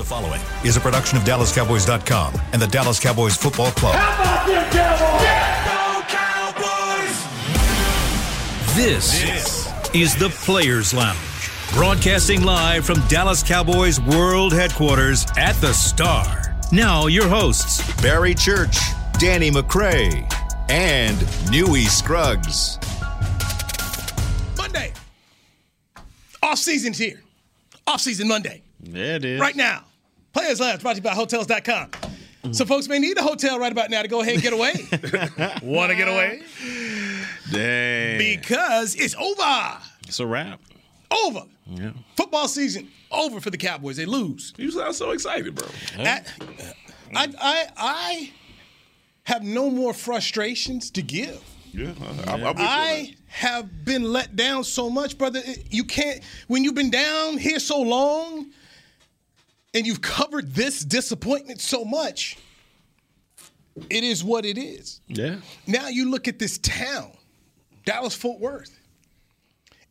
[0.00, 3.94] The following is a production of DallasCowboys.com and the Dallas Cowboys Football Club.
[3.94, 4.70] How about them
[6.08, 7.14] Cowboys?
[8.74, 11.18] This, is the Players Lounge,
[11.72, 16.56] broadcasting live from Dallas Cowboys World Headquarters at the Star.
[16.72, 18.78] Now, your hosts, Barry Church,
[19.18, 20.26] Danny McCray,
[20.70, 21.18] and
[21.50, 22.78] Newy Scruggs.
[24.56, 24.94] Monday.
[26.42, 27.20] Off season's here.
[27.86, 28.62] Off season Monday.
[28.82, 29.38] Yeah, it is.
[29.38, 29.84] Right now.
[30.32, 31.90] Players Lounge brought to you by Hotels.com.
[32.52, 34.72] So, folks may need a hotel right about now to go ahead and get away.
[35.62, 36.42] Want to get away?
[37.52, 38.18] Dang.
[38.18, 39.78] Because it's over.
[40.08, 40.60] it's a wrap.
[41.26, 41.42] Over.
[41.66, 41.90] Yeah.
[42.16, 43.96] Football season over for the Cowboys.
[43.96, 44.54] They lose.
[44.56, 45.68] You sound so excited, bro.
[45.98, 46.32] At-
[47.14, 48.32] I, I, I
[49.24, 51.42] have no more frustrations to give.
[51.72, 51.92] Yeah,
[52.26, 55.40] I, I'm, I'm with I have been let down so much, brother.
[55.68, 58.50] You can't when you've been down here so long
[59.74, 62.36] and you've covered this disappointment so much.
[63.88, 65.00] It is what it is.
[65.06, 65.36] Yeah.
[65.66, 67.12] Now you look at this town,
[67.84, 68.78] Dallas Fort Worth,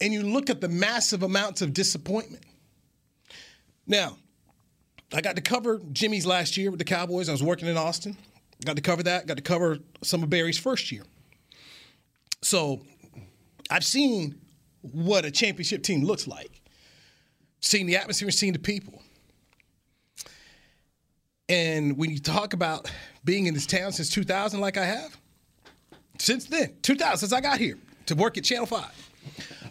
[0.01, 2.43] and you look at the massive amounts of disappointment.
[3.87, 4.17] Now,
[5.13, 7.29] I got to cover Jimmy's last year with the Cowboys.
[7.29, 8.15] I was working in Austin.
[8.63, 9.25] Got to cover that.
[9.25, 11.03] Got to cover some of Barry's first year.
[12.41, 12.81] So
[13.69, 14.35] I've seen
[14.81, 16.61] what a championship team looks like,
[17.59, 19.01] seen the atmosphere, seen the people.
[21.49, 22.89] And when you talk about
[23.25, 25.17] being in this town since 2000, like I have,
[26.19, 29.09] since then, 2000, since I got here to work at Channel 5,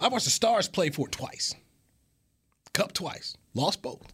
[0.00, 1.54] I watched the Stars play for it twice,
[2.72, 4.12] Cup twice, lost both.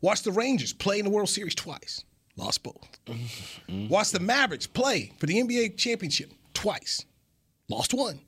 [0.00, 2.04] Watched the Rangers play in the World Series twice,
[2.36, 2.98] lost both.
[3.06, 3.86] Mm-hmm.
[3.86, 7.04] Watched the Mavericks play for the NBA championship twice,
[7.68, 8.20] lost one.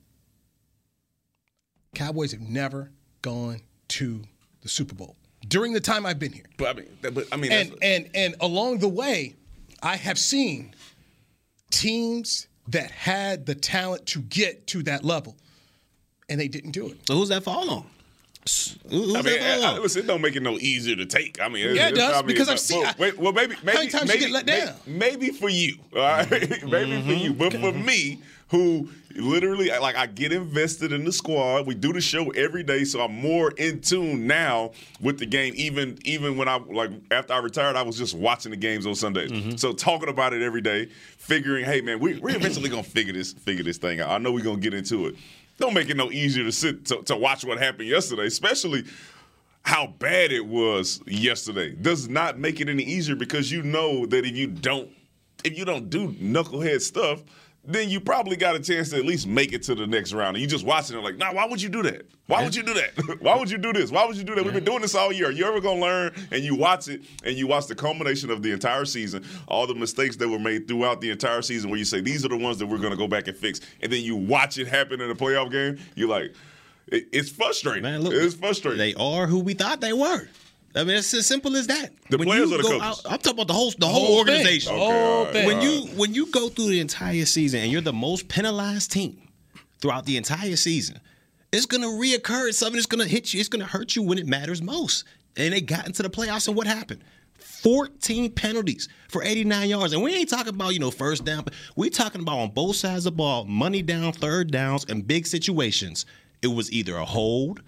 [1.93, 4.23] Cowboys have never gone to
[4.61, 6.45] the Super Bowl during the time I've been here.
[6.57, 9.35] But I mean, but I mean, And and and along the way,
[9.81, 10.73] I have seen
[11.71, 15.35] teams that had the talent to get to that level,
[16.29, 17.07] and they didn't do it.
[17.07, 17.85] So who's that fall on?
[18.89, 21.41] Who- Who's I mean, I, listen, it don't make it no easier to take.
[21.41, 23.55] I mean, Yeah, it it's- does, I mean, because I've seen- Well, wait, well, maybe,
[23.63, 24.75] maybe, many times you maybe, get let down?
[24.85, 26.29] Maybe for you, all right,
[26.63, 27.85] maybe for you, but for mm-hmm.
[27.85, 28.19] me,
[28.49, 31.65] who literally, like, I get invested in the squad.
[31.65, 35.53] We do the show every day, so I'm more in tune now with the game.
[35.57, 38.93] Even, even when I like after I retired, I was just watching the games on
[38.93, 39.31] Sundays.
[39.31, 39.55] Mm-hmm.
[39.55, 43.33] So talking about it every day, figuring, hey man, we, we're eventually gonna figure this,
[43.33, 44.09] figure this thing out.
[44.09, 45.15] I know we're gonna get into it.
[45.57, 48.83] Don't make it no easier to sit to, to watch what happened yesterday, especially
[49.61, 51.71] how bad it was yesterday.
[51.71, 54.89] Does not make it any easier because you know that if you don't
[55.43, 57.23] if you don't do knucklehead stuff
[57.67, 60.35] then you probably got a chance to at least make it to the next round.
[60.35, 62.05] And you just watching it like nah why would you do that?
[62.27, 63.21] Why would you do that?
[63.21, 63.91] Why would you do this?
[63.91, 64.43] Why would you do that?
[64.43, 65.27] We've been doing this all year.
[65.27, 68.41] Are you ever gonna learn and you watch it and you watch the culmination of
[68.41, 71.85] the entire season all the mistakes that were made throughout the entire season where you
[71.85, 73.61] say these are the ones that we're gonna go back and fix.
[73.81, 76.33] And then you watch it happen in a playoff game you're like
[76.87, 77.83] it's frustrating.
[77.83, 78.77] Man, look, it's frustrating.
[78.77, 80.27] They are who we thought they were.
[80.75, 81.91] I mean, it's as simple as that.
[82.09, 82.81] The players you or the go coaches?
[83.05, 84.35] out- I'm talking about the whole the whole, Whole thing.
[84.35, 84.73] organization.
[84.73, 85.45] Okay, all Whole thing.
[85.47, 89.17] When you when you go through the entire season and you're the most penalized team
[89.81, 90.99] throughout the entire season,
[91.53, 92.49] it's gonna reoccur.
[92.49, 93.39] It's something that's gonna hit you.
[93.39, 95.05] It's gonna hurt you when it matters most.
[95.37, 97.03] And they got into the playoffs, and what happened?
[97.39, 99.93] 14 penalties for 89 yards.
[99.93, 101.45] And we ain't talking about, you know, first down.
[101.75, 105.25] we talking about on both sides of the ball, money down, third downs, and big
[105.27, 106.05] situations.
[106.41, 107.61] It was either a hold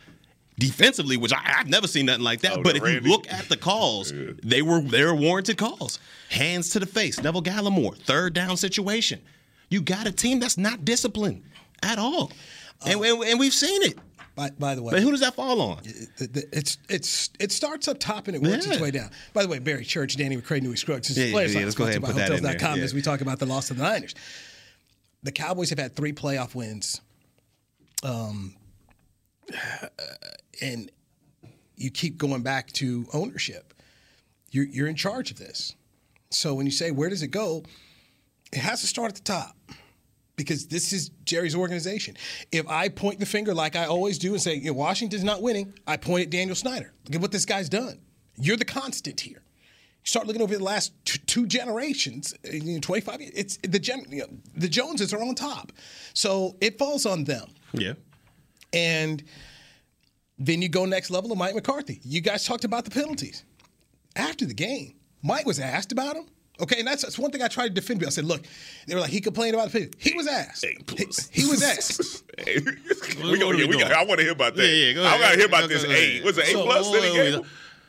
[0.59, 2.57] defensively, which I, I've never seen nothing like that.
[2.57, 4.11] Oh, but if Randy- you look at the calls,
[4.43, 5.99] they were they were warranted calls.
[6.29, 9.21] Hands to the face, Neville Gallimore, third down situation.
[9.69, 11.43] You got a team that's not disciplined
[11.83, 12.31] at all,
[12.85, 13.97] and, and, and we've seen it.
[14.35, 15.79] By, by the way, But who does that fall on?
[15.83, 19.09] it- it- it's it's it starts up top and it works its way down.
[19.33, 21.65] By the way, Barry Church, Danny McCray, Newy Scruggs, this is Yeah, Players yeah, Lounge,
[21.65, 22.83] let's go ahead and put that in there, yeah.
[22.83, 24.13] as we talk about the loss of the Niners.
[25.23, 27.01] The Cowboys have had three playoff wins,
[28.03, 28.53] um,
[30.61, 30.91] and
[31.75, 33.73] you keep going back to ownership.
[34.51, 35.75] You're you're in charge of this,
[36.29, 37.63] so when you say where does it go,
[38.51, 39.55] it has to start at the top
[40.37, 42.15] because this is Jerry's organization.
[42.51, 45.41] If I point the finger like I always do and say, you know, Washington's not
[45.41, 46.93] winning, I point at Daniel Snyder.
[47.05, 47.99] Look at what this guy's done.
[48.37, 49.41] You're the constant here.
[49.41, 53.79] You start looking over the last two, two generations, you know, 25 years, it's the
[53.79, 55.71] gen, you know, the Joneses are on top.
[56.13, 57.49] So it falls on them.
[57.73, 57.93] Yeah.
[58.73, 59.23] And
[60.37, 61.99] then you go next level of Mike McCarthy.
[62.03, 63.43] You guys talked about the penalties.
[64.15, 64.93] After the game,
[65.23, 66.25] Mike was asked about them.
[66.59, 68.03] Okay, and that's, that's one thing I tried to defend.
[68.03, 68.43] I said, look,
[68.87, 70.01] they were like, he complained about the penalties.
[70.03, 70.63] He was asked.
[70.65, 71.27] A plus.
[71.29, 72.23] He, he was asked.
[72.39, 73.79] Hey, we What go, are we we doing?
[73.79, 74.63] got, I want to hear about that.
[74.67, 75.19] Yeah, yeah, go I ahead.
[75.21, 76.19] got to hear about Go, this go, A.
[76.19, 76.25] go.
[76.25, 77.43] Was it A So, plus that he wait, wait, him?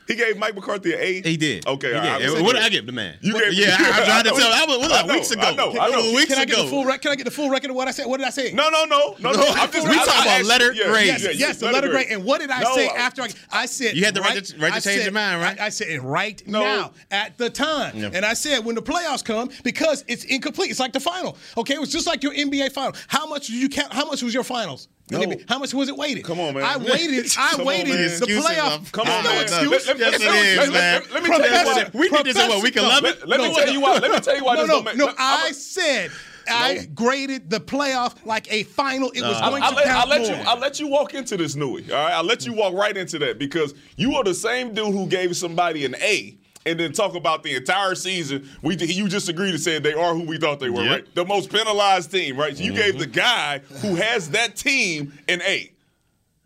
[0.09, 1.21] He gave Mike McCarthy an A.
[1.21, 1.67] He did.
[1.67, 2.33] Okay, He did.
[2.33, 3.19] right, what did I give the man?
[3.21, 4.51] You What- gave- yeah, I, I tried to I tell.
[4.51, 5.43] That was, was I know, weeks ago.
[5.43, 6.13] I know, I know.
[6.15, 6.65] weeks Can I get ago.
[6.65, 8.07] the full rec- Can I get the full record of what I said?
[8.07, 8.53] What did I say?
[8.53, 9.39] No, no, no, no, no.
[9.39, 11.07] No, I'm just, we I- talking about asked- letter yeah, grade.
[11.07, 12.07] Yes, yeah, yes, the letter letter grade.
[12.07, 12.17] grade.
[12.19, 13.95] And what did I No, say I- after I, I said?
[13.97, 15.61] You had the right right, to- right to change said- your mind, right?
[15.61, 16.61] I, I said right No.
[16.63, 18.11] now at the time, Yeah.
[18.15, 20.71] and I said when the playoffs come because it's incomplete.
[20.71, 21.37] It's like the final.
[21.59, 22.95] Okay, it was just like your NBA final.
[23.09, 23.93] How much did you count?
[23.93, 24.89] How much was your finals?
[25.11, 25.35] No.
[25.49, 26.25] How much was it weighted?
[26.25, 26.63] Come on, man.
[26.65, 27.33] I waited.
[27.39, 28.21] I Come waited man.
[28.21, 28.93] the playoff.
[28.93, 29.43] Come on, no man.
[29.43, 29.87] excuse.
[29.87, 31.03] Let- let- Yes, let- it let- man.
[31.13, 31.91] let- me tell you why.
[31.95, 33.03] We did this what, week 11?
[33.05, 33.99] Let, let me tell you why.
[33.99, 35.15] Let me tell you why No, no, no.
[35.19, 36.11] I said
[36.51, 39.11] I graded the playoff like a final.
[39.11, 40.31] It was I, going I to let, I count let more.
[40.31, 40.37] you.
[40.37, 41.91] I let you walk into this, Newy.
[41.93, 44.93] All right, I let you walk right into that because you are the same dude
[44.95, 46.39] who gave somebody an A.
[46.69, 48.49] And then talk about the entire season.
[48.63, 50.91] We you just agreed to say they are who we thought they were, Yep.
[50.91, 51.15] right?
[51.15, 52.57] The most penalized team, right?
[52.57, 55.73] So you gave the guy who has that team an A.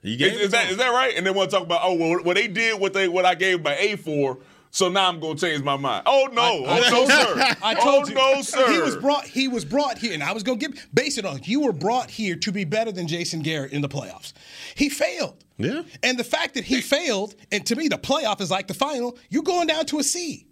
[0.05, 1.15] Is, is that that right?
[1.17, 3.35] And then want to talk about oh well, what they did, what they what I
[3.35, 4.39] gave my A for.
[4.75, 6.05] So now I'm gonna change my mind.
[6.07, 7.15] Oh no, I oh no, told you.
[7.15, 7.57] sir.
[7.63, 8.15] I told oh, you.
[8.15, 8.73] no, sir.
[8.73, 9.25] He was brought.
[9.27, 12.11] He was brought here, and I was gonna give base it on you were brought
[12.11, 14.33] here to be better than Jason Garrett in the playoffs.
[14.75, 15.45] He failed.
[15.59, 15.83] Yeah.
[16.03, 19.19] And the fact that he failed, and to me, the playoff is like the final.
[19.29, 20.47] You're going down to a C.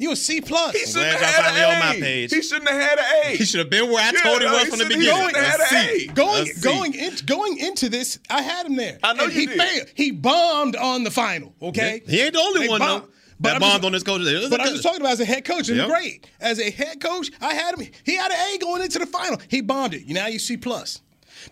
[0.00, 0.76] You a C plus.
[0.78, 2.00] He shouldn't have y'all had on an my A.
[2.00, 2.32] page.
[2.32, 3.36] He shouldn't have had an A.
[3.36, 4.98] He should have been where I Yeah, told he no, was from the should- he
[5.00, 5.16] beginning.
[5.26, 6.04] shouldn't have had an C.
[6.04, 6.12] A.
[6.12, 6.60] Going A C.
[6.62, 8.98] going into going into this, I had him there.
[9.02, 9.58] I know and you he did.
[9.60, 9.86] failed.
[9.96, 11.52] He bombed on the final.
[11.60, 13.02] Okay, He ain't the only They one bombed.
[13.02, 13.08] though.
[13.40, 14.20] But That I'm just- on his coach.
[14.50, 15.88] But a I'm just talking about as a head coach, and Yep.
[15.88, 16.26] great.
[16.40, 17.86] As a head coach, I had him.
[18.04, 19.40] He had an A going into the final.
[19.48, 20.04] He bombed it.
[20.06, 21.00] You Now you see plus,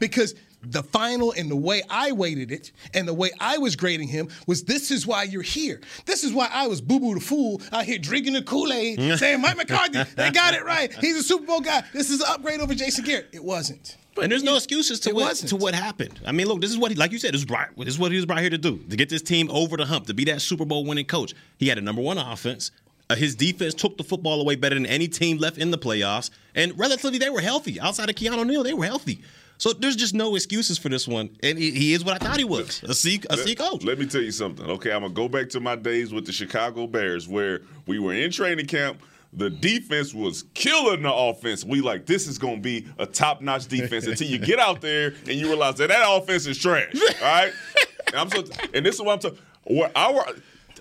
[0.00, 4.08] because the final and the way I weighted it and the way I was grading
[4.08, 5.80] him was this is why you're here.
[6.06, 9.18] This is why I was boo boo the fool out here drinking the Kool Aid,
[9.18, 10.92] saying Mike McCarthy, they got it right.
[10.94, 11.82] He's a Super Bowl guy.
[11.92, 13.28] This is an upgrade over Jason Garrett.
[13.32, 13.96] It wasn't.
[14.20, 15.50] And there's no excuses to what wasn't.
[15.50, 16.18] to what happened.
[16.24, 17.68] I mean, look, this is what he, like you said, this is right.
[17.76, 19.84] This is what he was brought here to do to get this team over the
[19.84, 21.34] hump, to be that Super Bowl winning coach.
[21.58, 22.70] He had a number one offense.
[23.08, 26.30] Uh, his defense took the football away better than any team left in the playoffs,
[26.54, 27.78] and relatively they were healthy.
[27.78, 29.20] Outside of Keanu Neal, they were healthy.
[29.58, 32.38] So there's just no excuses for this one, and he, he is what I thought
[32.38, 33.84] he was a C a C coach.
[33.84, 34.66] Let me tell you something.
[34.66, 38.12] Okay, I'm gonna go back to my days with the Chicago Bears where we were
[38.12, 39.00] in training camp.
[39.32, 41.64] The defense was killing the offense.
[41.64, 45.34] We like this is gonna be a top-notch defense until you get out there and
[45.34, 46.94] you realize that that offense is trash.
[46.94, 47.52] All right,
[48.08, 49.38] and I'm so and this is what I'm talking.
[49.64, 50.24] What our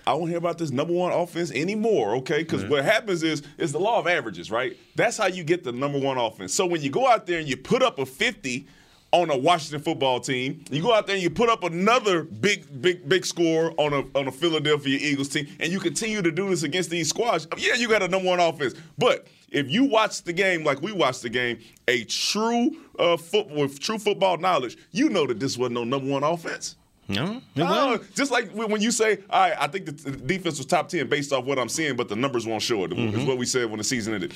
[0.06, 2.38] I don't hear about this number one offense anymore, okay?
[2.38, 4.76] Because what happens is is the law of averages, right?
[4.94, 6.54] That's how you get the number one offense.
[6.54, 8.68] So when you go out there and you put up a 50
[9.12, 12.80] on a Washington football team, you go out there and you put up another big,
[12.80, 16.48] big, big score on a on a Philadelphia Eagles team, and you continue to do
[16.50, 17.48] this against these squads.
[17.56, 20.92] Yeah, you got a number one offense, but if you watch the game like we
[20.92, 21.58] watched the game,
[21.88, 26.08] a true uh, foot with true football knowledge, you know that this wasn't no number
[26.10, 26.76] one offense.
[27.08, 28.14] No, it wasn't.
[28.14, 30.88] just like when when you say, all right, I think the the defense was top
[30.88, 32.90] 10 based off what I'm seeing, but the numbers won't show it.
[32.90, 33.20] Mm-hmm.
[33.20, 34.34] Is what we said when the season ended.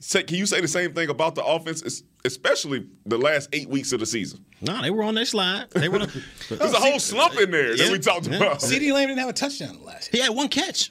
[0.00, 3.90] Say, can you say the same thing about the offense, especially the last eight weeks
[3.92, 4.44] of the season?
[4.60, 5.70] No, they were on their slide.
[5.70, 5.98] They were.
[6.50, 7.92] There's a whole slump in there that Yeah.
[7.92, 8.36] we talked Yeah.
[8.36, 8.58] about.
[8.60, 10.08] CeeDee Lamb didn't have a touchdown last.
[10.12, 10.90] he had one catch.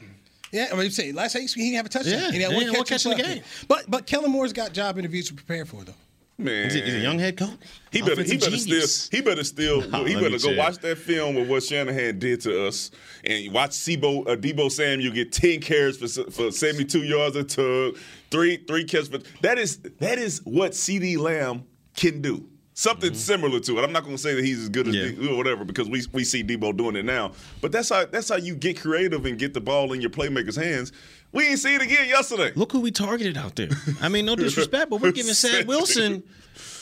[0.52, 2.14] Yeah, I mean, say last week he didn't have a touchdown.
[2.14, 3.44] Yeah, he had yeah, one one catch, catch in the game.
[3.68, 5.94] But but Kellen Moore's got job interviews to prepare for though.
[6.38, 7.52] Man, a, he's a young head coach.
[7.92, 9.02] He better, he better genius.
[9.04, 10.58] still, he better still, Oh, he better go check.
[10.58, 12.90] watch that film of what Shanahan did to us,
[13.24, 17.44] and watch Sebo, uh, Debo Samuel get ten carries for for seventy two yards a
[17.44, 17.98] tug,
[18.32, 19.10] three three catches.
[19.10, 22.50] For, that is that is what CeeDee Lamb can do.
[22.76, 23.84] Something similar to it.
[23.84, 25.22] I'm not going to say that he's as good as Mm-hmm.
[25.22, 25.28] Yeah.
[25.28, 27.34] D- or whatever because we we see Debo doing it now.
[27.62, 30.56] But that's how that's how you get creative and get the ball in your playmakers'
[30.62, 30.92] hands.
[31.34, 32.52] We didn't see it again yesterday.
[32.56, 33.70] Look who we targeted out there.
[34.02, 36.24] I mean, no disrespect, but we're giving Sad Wilson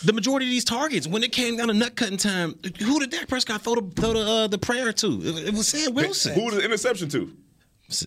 [0.04, 1.08] the majority of these targets.
[1.08, 4.14] When it came down to nut cutting time, who did Dak Prescott throw the throw
[4.14, 5.08] the, uh, the prayer to?
[5.24, 6.34] It, it was Ced Wilson.
[6.34, 7.32] Who was the interception to?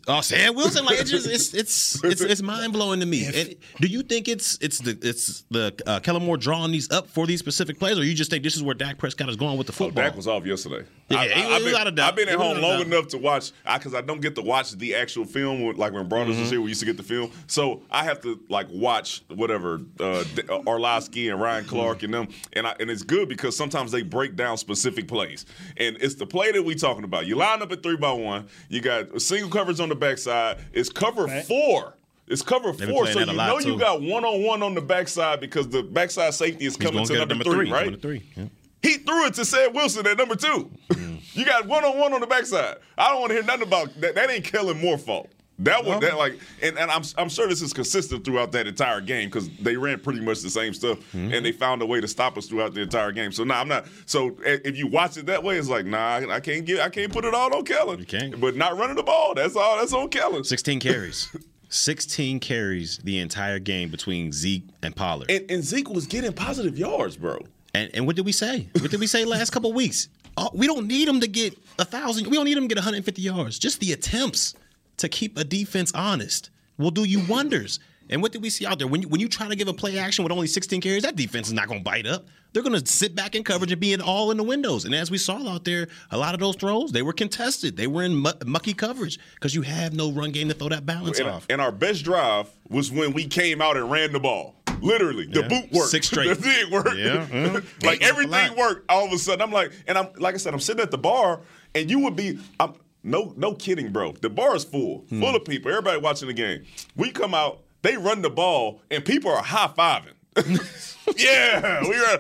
[0.08, 3.26] Oh, Sam Wilson, like it just it's it's it's, it's mind blowing to me.
[3.26, 7.06] And do you think it's it's the it's the uh, Kellen Moore drawing these up
[7.08, 9.58] for these specific plays, or you just think this is where Dak Prescott is going
[9.58, 10.04] with the Oh, football?
[10.04, 10.86] Dak was off yesterday.
[11.08, 12.08] Yeah, I, he- I, he have been, out of doubt.
[12.10, 12.86] I've been at home long doubt.
[12.86, 16.34] enough to watch because I, don't get to watch the actual film like when Brothers
[16.34, 16.40] Mm-hmm.
[16.42, 16.60] was here.
[16.60, 20.42] We used to get the film, so I have to like watch whatever uh, D-
[20.48, 22.04] uh, and Ryan Clark Mm-hmm.
[22.04, 25.44] and them, and I, and it's good because sometimes they break down specific plays,
[25.76, 27.26] and it's the play that we talking about.
[27.26, 30.58] You line up at three by one, you got a single coverage on the backside.
[30.72, 31.94] It's cover four.
[32.26, 34.80] It's cover been four, so you lot, know you got one on one on the
[34.80, 37.84] backside because the backside safety is He's coming to to number, number three, three, right?
[37.84, 38.22] Number three.
[38.34, 38.46] Yeah.
[38.82, 40.70] He threw it to Sam Wilson at number two.
[40.90, 41.20] Mm.
[41.34, 42.76] you got one on one on the backside.
[42.96, 44.14] I don't want to hear nothing about that.
[44.14, 45.30] That ain't Kellen Moore fault.
[45.60, 49.00] That was that like, and, and I'm I'm sure this is consistent throughout that entire
[49.00, 51.32] game because they ran pretty much the same stuff, Mm-hmm.
[51.32, 53.30] and they found a way to stop us throughout the entire game.
[53.30, 53.86] So nah, I'm not.
[54.06, 57.12] So if you watch it that way, it's like nah, I can't get, I can't
[57.12, 58.00] put it all on Kellen.
[58.00, 58.40] You can't.
[58.40, 59.78] But not running the ball, that's all.
[59.78, 60.42] That's on Kellen.
[60.42, 61.28] 16 carries.
[61.68, 65.30] 16 carries the entire game between Zeke and Pollard.
[65.30, 67.38] And, and Zeke was getting positive yards, bro.
[67.74, 68.68] And, and what did we say?
[68.78, 70.08] What did we say last couple weeks?
[70.36, 72.26] Oh, we don't need him to get a thousand.
[72.28, 73.58] We don't need him to get 150 yards.
[73.58, 74.54] Just the attempts
[74.98, 77.80] to keep a defense honest will do you wonders.
[78.10, 78.86] And what did we see out there?
[78.86, 81.16] When you, when you try to give a play action with only 16 carries, that
[81.16, 82.26] defense is not going to bite up.
[82.52, 84.84] They're going to sit back in coverage and be in all in the windows.
[84.84, 87.76] And as we saw out there, a lot of those throws they were contested.
[87.76, 90.84] They were in mu- mucky coverage because you have no run game to throw that
[90.86, 91.46] balance And, off.
[91.48, 94.54] and our best drive was when we came out and ran the ball.
[94.80, 95.48] Literally, the Yeah.
[95.48, 95.88] boot worked.
[95.90, 96.28] Six straight.
[96.28, 96.94] the thing worked.
[96.96, 97.46] Yeah, yeah.
[97.46, 97.60] Uh-huh.
[97.82, 98.84] like everything worked.
[98.90, 100.98] All of a sudden, I'm like, and I'm like I said, I'm sitting at the
[100.98, 101.40] bar,
[101.74, 102.74] and you would be, I'm
[103.04, 104.12] no, no kidding, bro.
[104.20, 105.20] The bar is full, Hmm.
[105.20, 105.70] full of people.
[105.70, 106.64] Everybody watching the game.
[106.96, 110.10] We come out, they run the ball, and people are high fiving.
[111.16, 112.18] yeah, we were.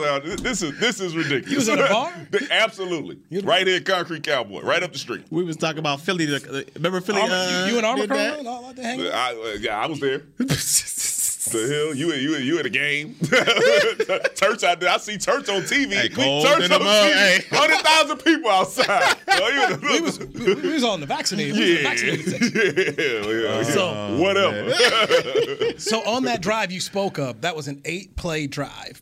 [0.00, 1.50] Like, this is this is ridiculous.
[1.50, 2.10] You was at a bar?
[2.50, 5.26] Absolutely, right here, Concrete Cowboy, right up the street.
[5.30, 6.24] we was talking about Philly.
[6.24, 7.20] the- the- Remember Philly?
[7.20, 8.10] Armor- uh, you, you and Armor did?
[8.10, 9.06] Crown all out there hanging?
[9.08, 10.22] I, uh, yeah, I was there.
[11.46, 13.14] the hell, you you you at a game?
[14.34, 14.90] Church out there.
[14.90, 15.92] I see church on TV.
[15.94, 17.14] Hey, We- cold church in the on mud, TV.
[17.14, 17.56] hey.
[17.56, 19.16] Hundred thousand people outside.
[19.28, 21.54] Oh, you- we, was, we, we was on the vaccinated.
[21.56, 22.54] We was the vaccinated
[22.96, 23.62] yeah, yeah, yeah.
[23.62, 25.78] So- whatever.
[25.78, 29.00] So on that drive you spoke of, that was an eight play drive.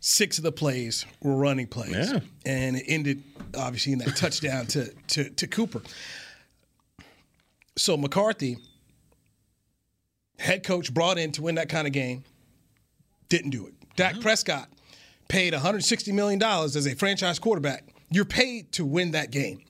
[0.00, 2.12] Six of the plays were running plays.
[2.12, 2.20] Yeah.
[2.46, 3.22] And it ended
[3.56, 5.82] obviously in that touchdown to, to to Cooper.
[7.76, 8.58] So McCarthy,
[10.38, 12.24] head coach brought in to win that kind of game,
[13.28, 13.74] didn't do it.
[13.96, 14.22] Dak mm-hmm.
[14.22, 14.68] Prescott
[15.28, 17.84] paid $160 million as a franchise quarterback.
[18.10, 19.60] You're paid to win that game.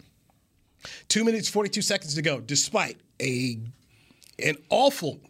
[1.08, 3.58] Two minutes, 42 seconds to go, despite a
[4.40, 5.20] an awful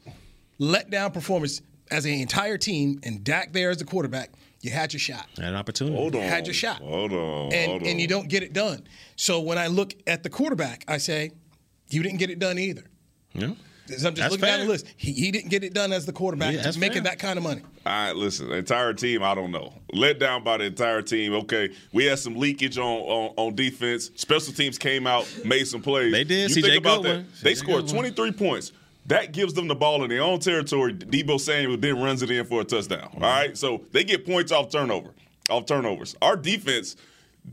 [0.60, 5.00] letdown performance as an entire team and Dak there as the quarterback, you had your
[5.00, 5.26] shot.
[5.36, 5.96] Had an opportunity.
[5.96, 6.22] Hold on.
[6.22, 6.82] Had your shot.
[6.82, 7.52] Hold on.
[7.52, 7.88] And hold on.
[7.88, 8.86] and you don't get it done.
[9.16, 11.30] So when I look at the quarterback, I say,
[11.88, 12.84] you didn't get it done either.
[13.32, 13.52] Yeah.
[13.90, 14.66] As I'm just That's looking down fair.
[14.66, 14.86] the list.
[14.96, 17.12] He, he didn't get it done as the quarterback, Yeah, that's making fair.
[17.12, 17.62] that kind of money.
[17.86, 19.72] All right, listen, the entire team, I don't know.
[19.92, 21.32] Let down by the entire team.
[21.34, 24.10] Okay, we had some leakage on, on, on defense.
[24.16, 26.12] Special teams came out, made some plays.
[26.12, 26.50] They did.
[26.50, 27.26] You CJ think about Goodwin.
[27.26, 27.42] that.
[27.44, 28.12] They CJ scored Goodwin.
[28.14, 28.72] 23 points.
[29.06, 30.92] That gives them the ball in their own territory.
[30.92, 33.08] Debo Samuel then runs it in for a touchdown.
[33.14, 35.10] All right, so they get points off turnover,
[35.48, 36.14] off turnovers.
[36.20, 36.94] Our defense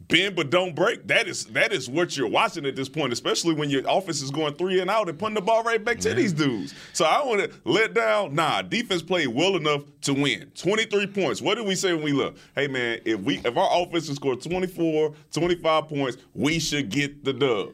[0.08, 1.08] bend but don't break.
[1.08, 4.32] That is that is what you're watching at this point, especially when your offense is
[4.32, 6.74] going three and out and putting the ball right back to these dudes.
[6.94, 8.36] So I want to let down.
[8.36, 10.52] Nah, defense played well enough to win.
[10.56, 11.42] 23 points.
[11.42, 12.38] What did we say when we left?
[12.56, 17.24] Hey man, if we if our offense can score 24, 25 points, we should get
[17.24, 17.70] the dub.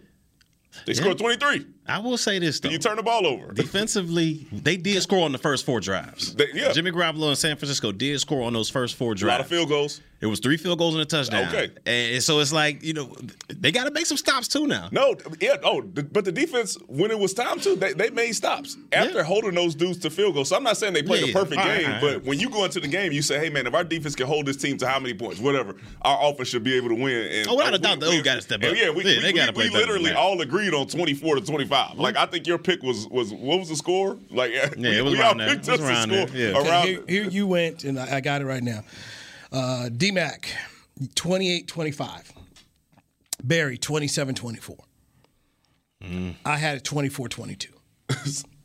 [0.86, 1.66] They scored 23.
[1.88, 2.70] I will say this though.
[2.70, 3.52] You turn the ball over.
[3.54, 6.34] Defensively, they did score on the first four drives.
[6.36, 6.72] They- yeah.
[6.72, 9.34] Jimmy Garoppolo in San Francisco did score on those first four drives.
[9.36, 10.00] A lot of field goals.
[10.22, 11.48] It was three field goals and a touchdown.
[11.48, 11.72] Okay.
[11.88, 13.16] and so it's like you know
[13.50, 14.88] they got to make some stops too now.
[14.92, 18.78] No, yeah, oh, but the defense, when it was time to, they, they made stops
[18.94, 19.24] after Yeah.
[19.24, 20.46] holding those dudes to field goal.
[20.46, 21.64] So I'm not saying they played Yeah, a perfect.
[21.64, 22.00] Game, right.
[22.02, 24.28] but when you go into the game, you say, hey man, if our defense can
[24.28, 27.26] hold this team to how many points, whatever, our offense should be able to win.
[27.32, 28.76] And Oh, without a we- doubt, the O's gotta step up.
[28.76, 31.42] Yeah, we, Yeah, we, they gotta we- play we literally all agreed on 24 to
[31.42, 31.71] 25.
[31.96, 34.18] Like I think your pick was was what was the score?
[34.30, 35.56] Like yeah, Yeah, it was we around all there.
[35.56, 36.58] picked It was us around the there, score yeah.
[36.60, 36.88] Okay, around.
[36.88, 38.84] here, here you went, and I, I got it right now.
[39.51, 40.46] Uh, DMAC,
[41.16, 42.34] 28 25.
[43.44, 44.78] Barry, 27 24.
[46.04, 46.36] Mm.
[46.46, 47.70] I had it 24 22.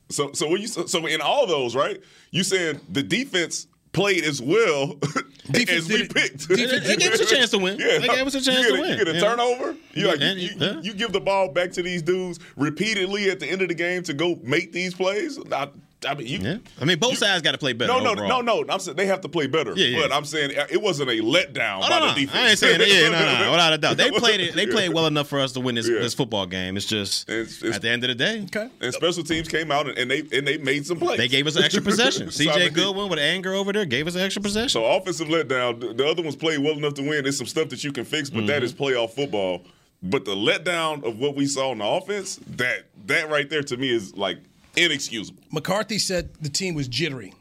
[0.09, 4.25] So so when you so, so in all those right, you saying the defense played
[4.25, 4.95] as well
[5.51, 6.49] Defense as we picked.
[6.49, 7.79] defense They gave us a chance to win.
[7.81, 8.91] Yeah, They gave us a chance you get to win.
[8.99, 9.21] You get a Yeah.
[9.21, 9.77] turnover.
[9.95, 10.73] You like And- you, yeah.
[10.75, 13.75] you, you give the ball back to these dudes repeatedly at the end of the
[13.75, 15.39] game to go make these plays.
[15.51, 15.69] I,
[16.07, 16.57] I mean, you, Yeah.
[16.81, 17.93] I mean, both sides got to play better.
[17.93, 18.43] no, no, overall.
[18.43, 18.73] no, no.
[18.73, 19.73] I'm saying they have to play better.
[19.77, 20.03] Yeah, yeah.
[20.03, 22.15] But I'm saying it wasn't a letdown Oh, by no, the no.
[22.15, 22.35] defense.
[22.37, 22.89] I ain't saying that.
[22.89, 23.97] Yeah, no, no, without a doubt.
[23.97, 24.55] They played it.
[24.55, 25.99] They played well enough for us to win this, Yeah.
[26.01, 26.77] this football game.
[26.77, 28.69] It's just It's- it's- at the end of the day, Okay.
[28.81, 31.19] And special teams came out and, and they and they made some plays.
[31.19, 32.29] they gave us an extra possession.
[32.31, 34.69] CJ Goodwin with anger over there gave us an extra possession.
[34.71, 35.81] So offensive letdown.
[35.81, 37.23] The- The other ones played well enough to win.
[37.25, 38.83] There's some stuff that you can fix, but that is Mm-hmm.
[38.85, 39.63] playoff football.
[40.03, 43.77] But the letdown of what we saw in the offense, that that right there to
[43.77, 44.39] me is like
[44.77, 45.43] inexcusable.
[45.51, 47.35] McCarthy said the team was jittery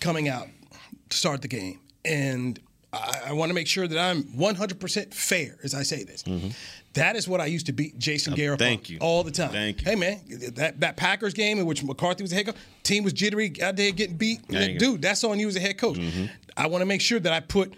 [0.00, 0.48] coming out
[1.08, 1.80] to start the game.
[2.04, 2.58] And
[2.92, 6.24] I, I want to make sure that I'm 100% fair as I say this.
[6.94, 8.64] That is what I used to beat Jason Garrett Mm-hmm.
[8.64, 8.98] Uh, thank you.
[9.00, 9.50] all the time.
[9.50, 9.90] Thank you.
[9.90, 10.20] Hey, man,
[10.54, 13.76] that, that Packers game in which McCarthy was the head coach, team was jittery, out
[13.76, 14.46] there getting beat.
[14.48, 14.78] Mm-hmm.
[14.78, 15.98] Dude, that's on you as a head coach.
[16.56, 17.74] I want to make sure that I put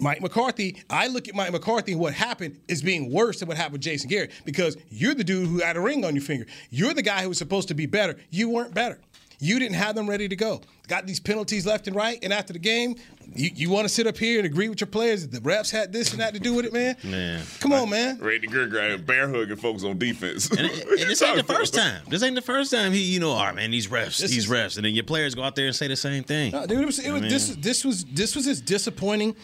[0.00, 3.56] Mike McCarthy, I look at Mike McCarthy and what happened is being worse than what
[3.56, 6.46] happened with Jason Garrett because you're the dude who had a ring on your finger.
[6.70, 8.16] You're the guy who was supposed to be better.
[8.30, 8.98] You weren't better.
[9.38, 10.62] You didn't have them ready to go.
[10.88, 12.94] Got these penalties left and right, and after the game,
[13.34, 15.70] you, you want to sit up here and agree with your players that the refs
[15.70, 16.96] had this and that to do with it, man?
[17.04, 17.42] Man.
[17.60, 18.18] Come on, man.
[18.18, 20.48] Randy Gregory bear hugging folks on defense.
[20.50, 22.02] And, it- and this ain't the first time.
[22.08, 24.44] This ain't the first time he, you know, all right, man, these refs, This these
[24.44, 26.52] is- refs, and then your players go out there and say the same thing.
[26.52, 29.36] No, dude, it was, it was, this, this was this was as disappointing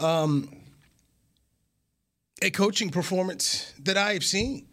[0.00, 0.48] um,
[2.42, 4.66] a coaching performance that I have seen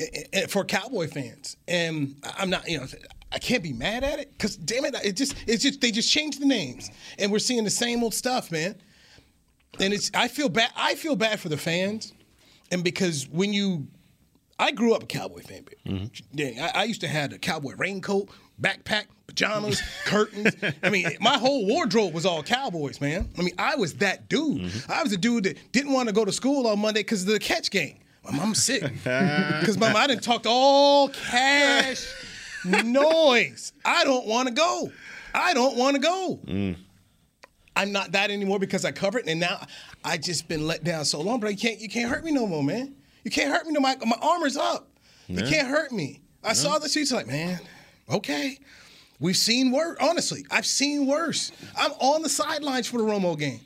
[0.00, 2.86] eh, eh, for Cowboy fans, and I'm not, you know,
[3.32, 6.10] I can't be mad at it because damn it, it just it's just they just
[6.10, 8.76] changed the names, and we're seeing the same old stuff, man.
[9.80, 10.70] And it's I feel bad.
[10.76, 12.12] I feel bad for the fans,
[12.70, 13.88] and because when you
[14.58, 15.64] I grew up a Cowboy fan.
[15.64, 15.76] baby.
[15.86, 16.06] Mm-hmm.
[16.32, 18.28] Yeah, I, I used to have a Cowboy raincoat,
[18.60, 20.54] backpack, pajamas, curtains.
[20.82, 23.28] I mean, my whole wardrobe was all Cowboys, man.
[23.38, 24.62] I mean, I was that dude.
[24.62, 24.92] Mm-hmm.
[24.92, 27.28] I was a dude that didn't want to go to school on Monday because of
[27.28, 27.98] the catch game.
[28.24, 32.06] My mom's sick because my mom didn't talk to all cash
[32.64, 33.72] noise.
[33.84, 34.90] I don't want to go.
[35.34, 36.40] I don't want to go.
[36.46, 36.76] Mm.
[37.76, 39.30] I'm not that anymore because I covered, it.
[39.30, 39.66] and now
[40.04, 41.40] I just been let down so long.
[41.40, 42.94] But you can't, you can't hurt me no more, man.
[43.24, 43.94] You can't hurt me no more.
[44.04, 44.88] My armor's up.
[45.28, 46.20] You can't hurt me.
[46.42, 47.58] I saw the sheets like, man,
[48.10, 48.58] okay.
[49.20, 49.96] We've seen worse.
[50.00, 51.50] Honestly, I've seen worse.
[51.76, 53.60] I'm on the sidelines for the Romo game.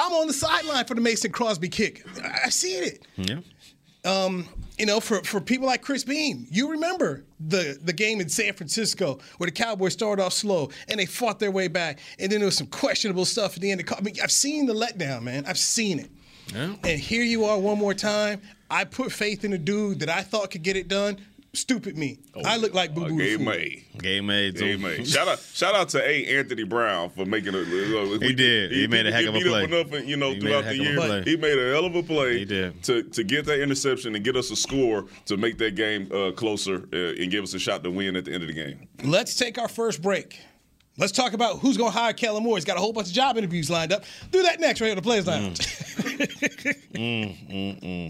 [0.00, 2.04] I'm on the sideline for the Mason Crosby kick.
[2.22, 3.40] I- I've seen it Yeah.
[4.04, 4.46] Um,
[4.78, 8.52] you know, for, for people like Chris Beam, you remember the the game in San
[8.54, 12.40] Francisco where the Cowboys started off slow and they fought their way back, and then
[12.40, 13.80] there was some questionable stuff at the end.
[13.80, 15.44] Of, I mean, I've seen the letdown, man.
[15.46, 16.10] I've seen it.
[16.52, 16.74] Yeah.
[16.84, 18.42] And here you are one more time.
[18.74, 21.18] I put faith in a dude that I thought could get it done.
[21.52, 22.18] Stupid me.
[22.44, 23.16] I look like Boo Uh, Boo.
[23.18, 23.44] Gabe the Fool.
[23.54, 23.84] May.
[23.98, 24.56] Game made.
[24.56, 25.04] Gabe May.
[25.14, 26.26] Shout out, shout out to A.
[26.40, 27.60] Anthony Brown for making a.
[27.60, 28.72] Uh, He did.
[28.72, 29.64] He made a heck of a beat up play.
[29.64, 31.22] enough, you know, He throughout the of year.
[31.22, 32.40] He made a hell of a play.
[32.40, 32.82] He did.
[32.82, 36.32] to to get that interception and get us a score to make that game uh,
[36.32, 38.88] closer uh, and give us a shot to win at the end of the game.
[39.04, 40.40] Let's take our first break.
[40.96, 42.56] Let's talk about who's going to hire Kellen Moore.
[42.56, 44.04] He's got a whole bunch of job interviews lined up.
[44.32, 45.60] Do that next, right on the Players Lounge.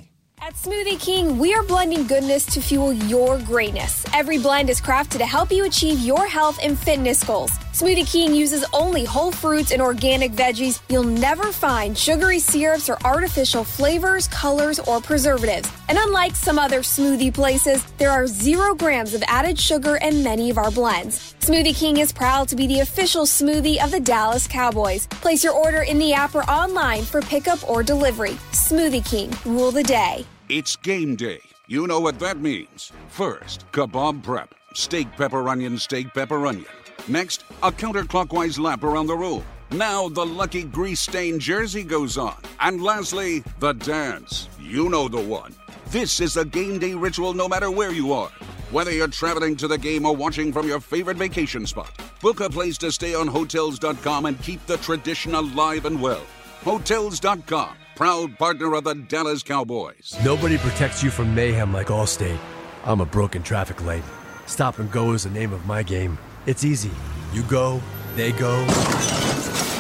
[0.41, 4.05] At Smoothie King, we are blending goodness to fuel your greatness.
[4.13, 7.51] Every blend is crafted to help you achieve your health and fitness goals.
[7.75, 10.81] Smoothie King uses only whole fruits and organic veggies.
[10.89, 15.69] You'll never find sugary syrups or artificial flavors, colors, or preservatives.
[15.89, 20.51] And unlike some other smoothie places, there are zero grams of added sugar in many
[20.51, 21.35] of our blends.
[21.41, 25.09] Smoothie King is proud to be the official smoothie of the Dallas Cowboys.
[25.09, 28.37] Place your order in the app or online for pickup or delivery.
[28.53, 30.25] Smoothie King, rule the day.
[30.49, 31.41] It's game day.
[31.67, 32.93] You know what that means.
[33.09, 34.55] First, kebab prep.
[34.75, 36.67] Steak, pepper, onion, steak, pepper, onion.
[37.09, 39.45] Next, a counterclockwise lap around the room.
[39.71, 42.37] Now the lucky grease stained jersey goes on.
[42.61, 44.49] And lastly, the dance.
[44.61, 45.55] You know the one.
[45.89, 48.31] This is a game day ritual no matter where you are.
[48.71, 52.49] Whether you're traveling to the game or watching from your favorite vacation spot, book a
[52.49, 56.23] place to stay on Hotels.com and keep the tradition alive and well.
[56.63, 60.17] Hotels.com, proud partner of the Dallas Cowboys.
[60.25, 62.39] Nobody protects you from mayhem like Allstate.
[62.85, 64.03] I'm a broken traffic light.
[64.47, 66.19] Stop and go is the name of my game.
[66.47, 66.91] It's easy.
[67.33, 67.81] You go,
[68.17, 68.61] they go.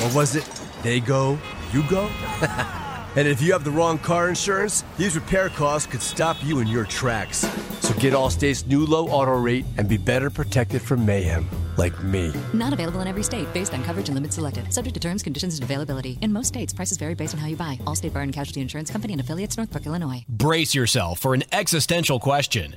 [0.03, 0.48] Or was it
[0.83, 1.38] they go,
[1.72, 2.07] you go?
[3.16, 6.66] and if you have the wrong car insurance, these repair costs could stop you in
[6.66, 7.38] your tracks.
[7.81, 11.46] So get Allstate's new low auto rate and be better protected from mayhem,
[11.77, 12.33] like me.
[12.55, 14.72] Not available in every state based on coverage and limits selected.
[14.72, 16.18] Subject to terms, conditions, and availability.
[16.22, 17.79] In most states, prices vary based on how you buy.
[17.85, 20.24] Allstate Fire and Casualty Insurance Company and affiliates, Northbrook, Illinois.
[20.31, 22.77] Brace yourself for an existential question.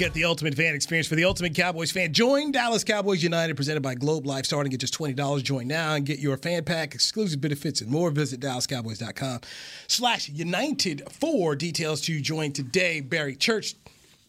[0.00, 2.14] Get the ultimate fan experience for the ultimate Cowboys fan.
[2.14, 5.42] Join Dallas Cowboys United, presented by Globe Life, starting at just $20.
[5.42, 8.10] Join now and get your fan pack, exclusive benefits, and more.
[8.10, 9.40] Visit DallasCowboys.com
[9.88, 13.02] slash United for details to join today.
[13.02, 13.74] Barry Church,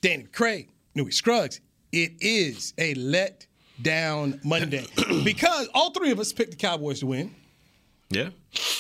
[0.01, 1.61] Danny McCray, Newy Scruggs.
[1.93, 3.45] It is a let
[3.81, 4.87] down Monday
[5.23, 7.33] because all three of us picked the Cowboys to win.
[8.09, 8.31] Yeah.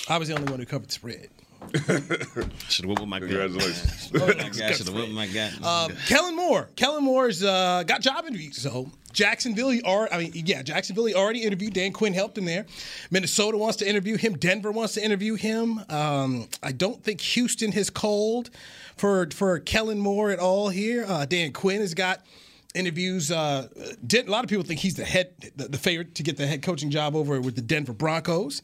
[0.09, 1.29] I was the only one who covered the spread.
[2.69, 3.29] Should have with my gut.
[3.29, 4.13] Congratulations.
[4.13, 5.63] my God, should have with my gut.
[5.63, 6.69] Um, Kellen Moore.
[6.75, 8.57] Kellen Moore's uh, got job interviews.
[8.57, 11.73] So Jacksonville, already, I mean, yeah, Jacksonville already interviewed.
[11.73, 12.65] Dan Quinn helped him there.
[13.09, 14.37] Minnesota wants to interview him.
[14.37, 15.81] Denver wants to interview him.
[15.89, 18.49] Um, I don't think Houston has called
[18.97, 21.05] for for Kellen Moore at all here.
[21.07, 22.25] Uh, Dan Quinn has got
[22.73, 23.31] interviews.
[23.31, 26.47] Uh, a lot of people think he's the head, the, the favorite to get the
[26.47, 28.61] head coaching job over with the Denver Broncos.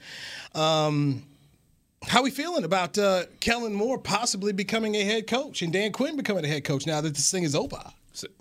[0.55, 1.23] Um,
[2.03, 6.15] how we feeling about uh, Kellen Moore possibly becoming a head coach and Dan Quinn
[6.15, 7.81] becoming a head coach now that this thing is over?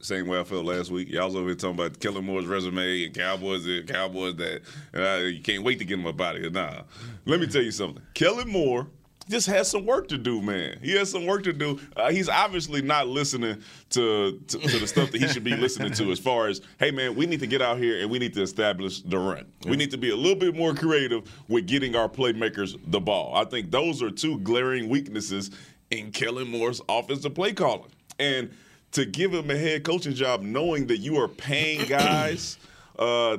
[0.01, 1.11] Same way I felt last week.
[1.11, 4.63] Y'all was over here talking about Kellen Moore's resume and Cowboys this, Cowboys that.
[4.95, 6.51] Uh, you can't wait to get him up out of here.
[6.51, 6.83] Nah.
[7.27, 8.03] Let me tell you something.
[8.15, 8.87] Kellen Moore
[9.29, 10.79] just has some work to do, man.
[10.83, 11.81] He has some work to do.
[11.97, 15.93] Uh, he's obviously not listening to, to to the stuff that he should be listening
[15.93, 16.11] to.
[16.11, 18.43] As far as, hey, man, we need to get out here and we need to
[18.43, 19.47] establish the run.
[19.67, 23.35] We need to be a little bit more creative with getting our playmakers the ball.
[23.35, 25.51] I think those are two glaring weaknesses
[25.91, 27.91] in Kellen Moore's offensive play calling.
[28.19, 28.51] And
[28.93, 32.59] to give him a head coaching job, knowing that you are paying guys.
[32.99, 33.37] Uh,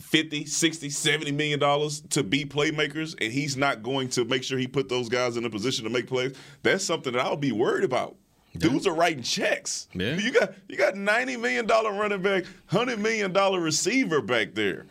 [0.00, 4.58] 50, 60, 70 million dollars to be playmakers and he's not going to make sure
[4.58, 6.34] he put those guys in a position to make plays.
[6.62, 8.16] That's something that I'll be worried about.
[8.58, 9.88] Dudes are writing checks.
[9.92, 10.16] Yeah.
[10.16, 14.86] You got you got 90 million dollar running back, 100 million dollar receiver back there.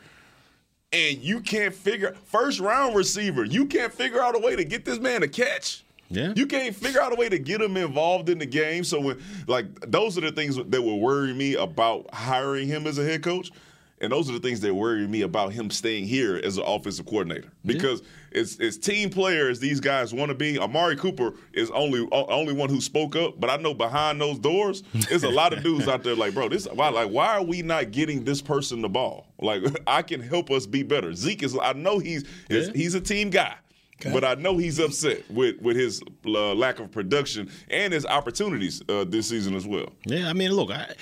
[0.94, 4.86] And you can't figure first round receiver, you can't figure out a way to get
[4.86, 5.84] this man a catch.
[6.10, 6.34] Yeah.
[6.36, 8.84] You can't figure out a way to get him involved in the game.
[8.84, 12.98] So when like those are the things that will worry me about hiring him as
[12.98, 13.52] a head coach.
[14.02, 17.06] And those are the things that worry me about him staying here as an offensive
[17.06, 17.50] coordinator.
[17.64, 20.60] Because it's, it's team players these guys want to be.
[20.60, 24.84] Amari Cooper is only only one who spoke up, but I know behind those doors,
[24.94, 27.62] there's a lot of dudes out there like, bro, this why like why are we
[27.62, 29.28] not getting this person the ball?
[29.40, 31.14] Like I can help us be better.
[31.14, 33.56] Zeke is I know he's is, he's a team guy.
[34.04, 38.82] But I know he's upset with with his uh, lack of production and his opportunities
[38.90, 39.88] uh, this season as well.
[40.06, 40.94] Yeah, I mean, look, I,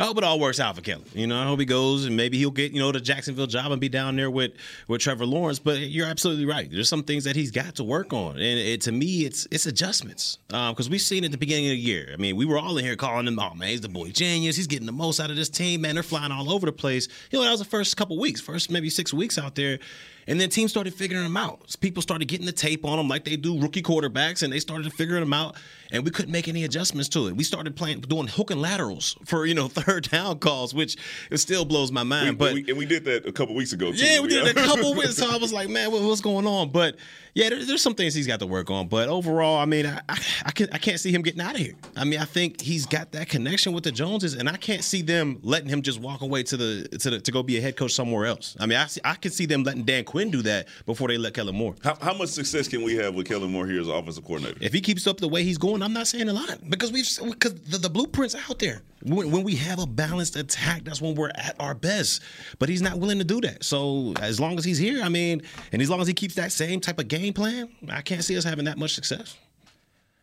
[0.00, 1.04] I hope it all works out for Kelly.
[1.12, 3.70] You know, I hope he goes and maybe he'll get you know the Jacksonville job
[3.70, 4.52] and be down there with
[4.88, 5.58] with Trevor Lawrence.
[5.58, 6.70] But you're absolutely right.
[6.70, 9.66] There's some things that he's got to work on, and it, to me, it's it's
[9.66, 12.08] adjustments um, because we've seen at the beginning of the year.
[12.14, 14.56] I mean, we were all in here calling him, "Oh man, he's the boy genius.
[14.56, 15.82] He's getting the most out of this team.
[15.82, 18.40] Man, they're flying all over the place." You know, that was the first couple weeks,
[18.40, 19.80] first maybe six weeks out there.
[20.26, 21.76] And then teams started figuring them out.
[21.80, 24.92] People started getting the tape on them like they do rookie quarterbacks, and they started
[24.92, 25.56] figuring them out.
[25.92, 27.34] And we couldn't make any adjustments to it.
[27.34, 30.96] We started playing, doing hook and laterals for you know third down calls, which
[31.30, 32.30] it still blows my mind.
[32.30, 33.90] We- but we, and we did that a couple weeks ago.
[33.92, 33.98] Too.
[34.04, 35.16] yeah, we did it a couple weeks.
[35.16, 36.70] So I was like, man, what, what's going on?
[36.70, 36.96] But
[37.34, 38.88] yeah, there, there's some things he's got to work on.
[38.88, 41.60] But overall, I mean, I, I, I, can, I can't see him getting out of
[41.60, 41.74] here.
[41.96, 45.02] I mean, I think he's got that connection with the Joneses, and I can't see
[45.02, 47.76] them letting him just walk away to the to the, to go be a head
[47.76, 48.56] coach somewhere else.
[48.58, 51.18] I mean, I see, I can see them letting Dan Quinn do that before they
[51.18, 51.74] let Kellen Moore.
[51.82, 54.58] How, how much success can we have with Kellen Moore here as offensive coordinator?
[54.60, 57.08] If he keeps up the way he's going, I'm not saying a lot because we've
[57.30, 58.82] because the, the blueprint's out there.
[59.02, 62.22] When, when we have a balanced attack, that's when we're at our best.
[62.58, 63.64] But he's not willing to do that.
[63.64, 66.52] So as long as he's here, I mean, and as long as he keeps that
[66.52, 69.36] same type of game plan, I can't see us having that much success.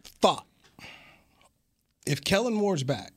[0.04, 0.46] Thought.
[2.06, 3.14] If Kellen Moore's back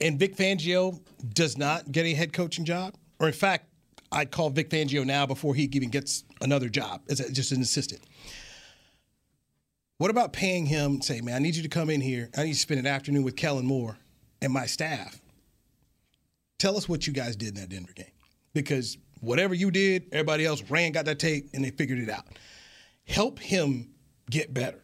[0.00, 1.00] and Vic Fangio
[1.32, 3.68] does not get a head coaching job, or in fact,
[4.10, 8.02] I'd call Vic Fangio now before he even gets another job as just an assistant.
[9.98, 12.28] What about paying him, say, man, I need you to come in here.
[12.36, 13.96] I need you to spend an afternoon with Kellen Moore
[14.42, 15.20] and my staff.
[16.58, 18.06] Tell us what you guys did in that Denver game.
[18.52, 22.24] Because whatever you did, everybody else ran, got that tape, and they figured it out.
[23.06, 23.90] Help him
[24.30, 24.82] get better.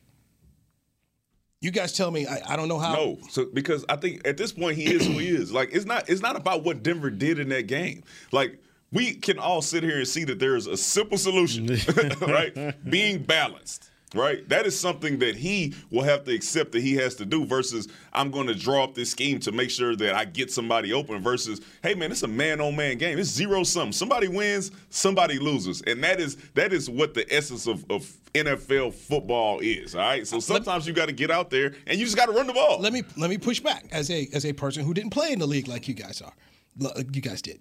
[1.60, 2.94] You guys tell me, I, I don't know how.
[2.94, 5.52] No, so because I think at this point he is who he is.
[5.60, 8.02] Like it's not it's not about what Denver did in that game.
[8.32, 8.58] Like
[8.92, 11.66] we can all sit here and see that there is a simple solution,
[12.20, 12.74] right?
[12.88, 13.90] Being balanced.
[14.12, 17.44] Right, that is something that he will have to accept that he has to do.
[17.44, 20.92] Versus, I'm going to draw up this scheme to make sure that I get somebody
[20.92, 21.22] open.
[21.22, 23.20] Versus, hey man, it's a man-on-man game.
[23.20, 23.92] It's zero sum.
[23.92, 28.94] Somebody wins, somebody loses, and that is that is what the essence of, of NFL
[28.94, 29.94] football is.
[29.94, 32.32] All right, so sometimes you got to get out there and you just got to
[32.32, 32.80] run the ball.
[32.80, 35.38] Let me let me push back as a as a person who didn't play in
[35.38, 36.32] the league like you guys are.
[36.76, 37.60] You guys did.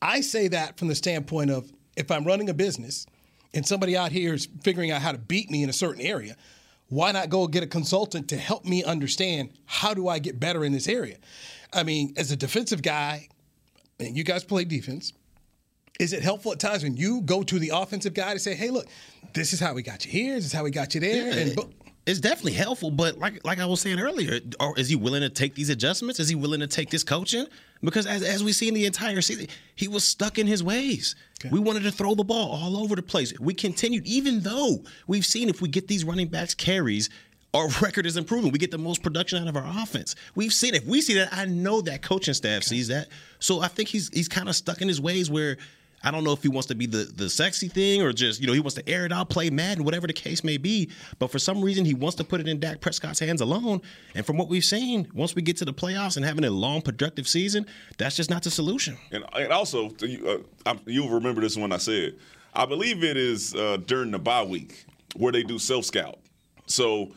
[0.00, 3.06] I say that from the standpoint of if I'm running a business
[3.54, 6.36] and somebody out here is figuring out how to beat me in a certain area,
[6.88, 10.64] why not go get a consultant to help me understand how do I get better
[10.64, 11.16] in this area?
[11.72, 13.28] I mean, as a defensive guy,
[13.98, 15.12] and you guys play defense,
[16.00, 18.70] is it helpful at times when you go to the offensive guy to say, "Hey,
[18.70, 18.88] look,
[19.34, 20.34] this is how we got you here.
[20.34, 21.70] This is how we got you there," and bo-
[22.06, 24.40] it's definitely helpful, but like like I was saying earlier,
[24.76, 26.18] is he willing to take these adjustments?
[26.18, 27.46] Is he willing to take this coaching?
[27.82, 31.14] Because as as we see in the entire season, he was stuck in his ways.
[31.50, 33.32] We wanted to throw the ball all over the place.
[33.40, 37.08] We continued, even though we've seen if we get these running backs carries,
[37.54, 38.52] our record is improving.
[38.52, 40.14] We get the most production out of our offense.
[40.34, 43.08] We've seen if we see that, I know that coaching staff sees that.
[43.38, 45.56] So I think he's he's kind of stuck in his ways where
[46.02, 48.46] I don't know if he wants to be the the sexy thing or just you
[48.46, 50.90] know he wants to air it out, play Madden, whatever the case may be.
[51.18, 53.82] But for some reason, he wants to put it in Dak Prescott's hands alone.
[54.14, 56.80] And from what we've seen, once we get to the playoffs and having a long,
[56.82, 57.66] productive season,
[57.98, 58.96] that's just not the solution.
[59.12, 62.16] And, and also, uh, I'm- you'll remember this when I said,
[62.54, 64.84] I believe it is uh, during the bye week
[65.16, 66.18] where they do self scout.
[66.66, 67.12] So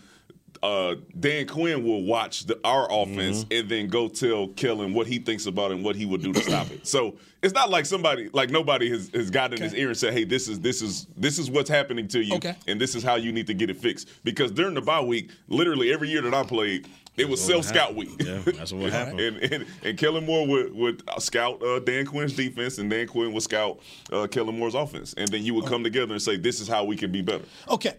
[0.64, 5.20] uh, Dan Quinn will watch the, our offense and then go tell Kellen what he
[5.20, 6.88] thinks about it and what he would do to stop it.
[6.88, 10.14] So it's not like somebody, like nobody has, has gotten in his ear and said,
[10.14, 12.56] "Hey, this is this is this is what's happening to you, Okay.
[12.68, 15.32] and this is how you need to get it fixed." Because during the bye week,
[15.50, 18.12] literally every year that I played, it was self scout week.
[18.24, 19.20] Yeah, that's what happened.
[19.20, 23.34] and, and and Kellen Moore would would scout uh, Dan Quinn's defense, and Dan Quinn
[23.34, 23.80] would scout
[24.14, 26.86] uh, Kellen Moore's offense, and then you would come together and say, "This is how
[26.86, 27.96] we can be better." Okay,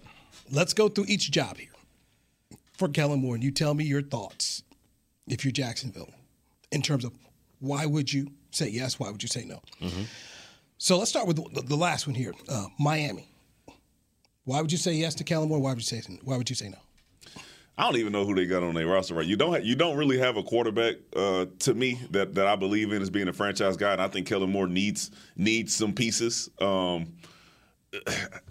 [0.50, 1.68] let's go through each job here
[2.76, 4.62] for Kellen Moore, and you tell me your thoughts
[5.26, 6.10] if you're Jacksonville
[6.70, 7.12] in terms of
[7.60, 9.60] why would you say yes, why would you say no.
[10.78, 13.28] So let's start with the, the last one here, uh, Miami.
[14.44, 15.60] Why would you say yes to Kellen Moore?
[15.60, 16.78] Why would you say why would you say no?
[17.76, 19.26] I don't even know who they got on their roster right.
[19.26, 22.54] You don't ha- you don't really have a quarterback uh, to me that, that I
[22.54, 25.92] believe in as being a franchise guy, and I think Kellen Moore needs needs some
[25.92, 26.50] pieces.
[26.60, 27.14] Um,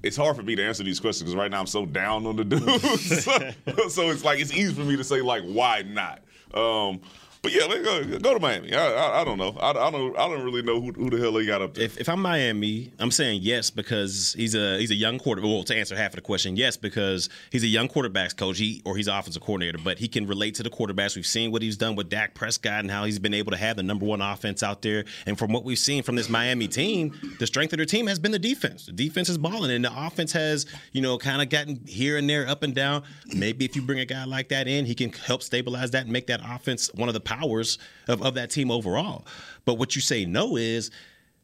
[0.04, 2.36] it's hard for me to answer these questions because right now I'm so down on
[2.36, 3.24] the dudes.
[3.24, 6.22] so, so it's like it's easy for me to say like why not.
[6.54, 7.02] Um,
[7.44, 8.74] but yeah, let go, go to Miami.
[8.74, 9.54] I, I, I don't know.
[9.60, 11.84] I, I don't I don't really know who, who the hell they got up there.
[11.84, 15.52] If, if I'm Miami, I'm saying yes because he's a he's a young quarterback.
[15.52, 18.82] Well, to answer half of the question, yes because he's a young quarterbacks coach, he
[18.86, 21.18] or he's offensive coordinator, but he can relate to the quarterbacks.
[21.18, 23.76] We've seen what he's done with Dak Prescott and how he's been able to have
[23.76, 25.04] the number one offense out there.
[25.26, 28.20] And from what we've seen from this Miami team, the strength of their team has
[28.20, 28.86] been the defense.
[28.86, 32.30] The defense is balling, and the offense has you know kind of gotten here and
[32.30, 33.04] there, up and down.
[33.36, 36.14] Maybe if you bring a guy like that in, he can help stabilize that and
[36.14, 39.26] make that offense one of the powers of, of that team overall.
[39.66, 40.92] But what you say no is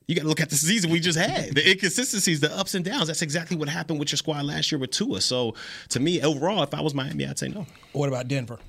[0.07, 1.53] you got to look at the season we just had.
[1.53, 3.07] The inconsistencies, the ups and downs.
[3.07, 5.21] That's exactly what happened with your squad last year with Tua.
[5.21, 5.55] So
[5.89, 7.65] to me, overall, if I was Miami, I'd say no.
[7.93, 8.59] What about Denver?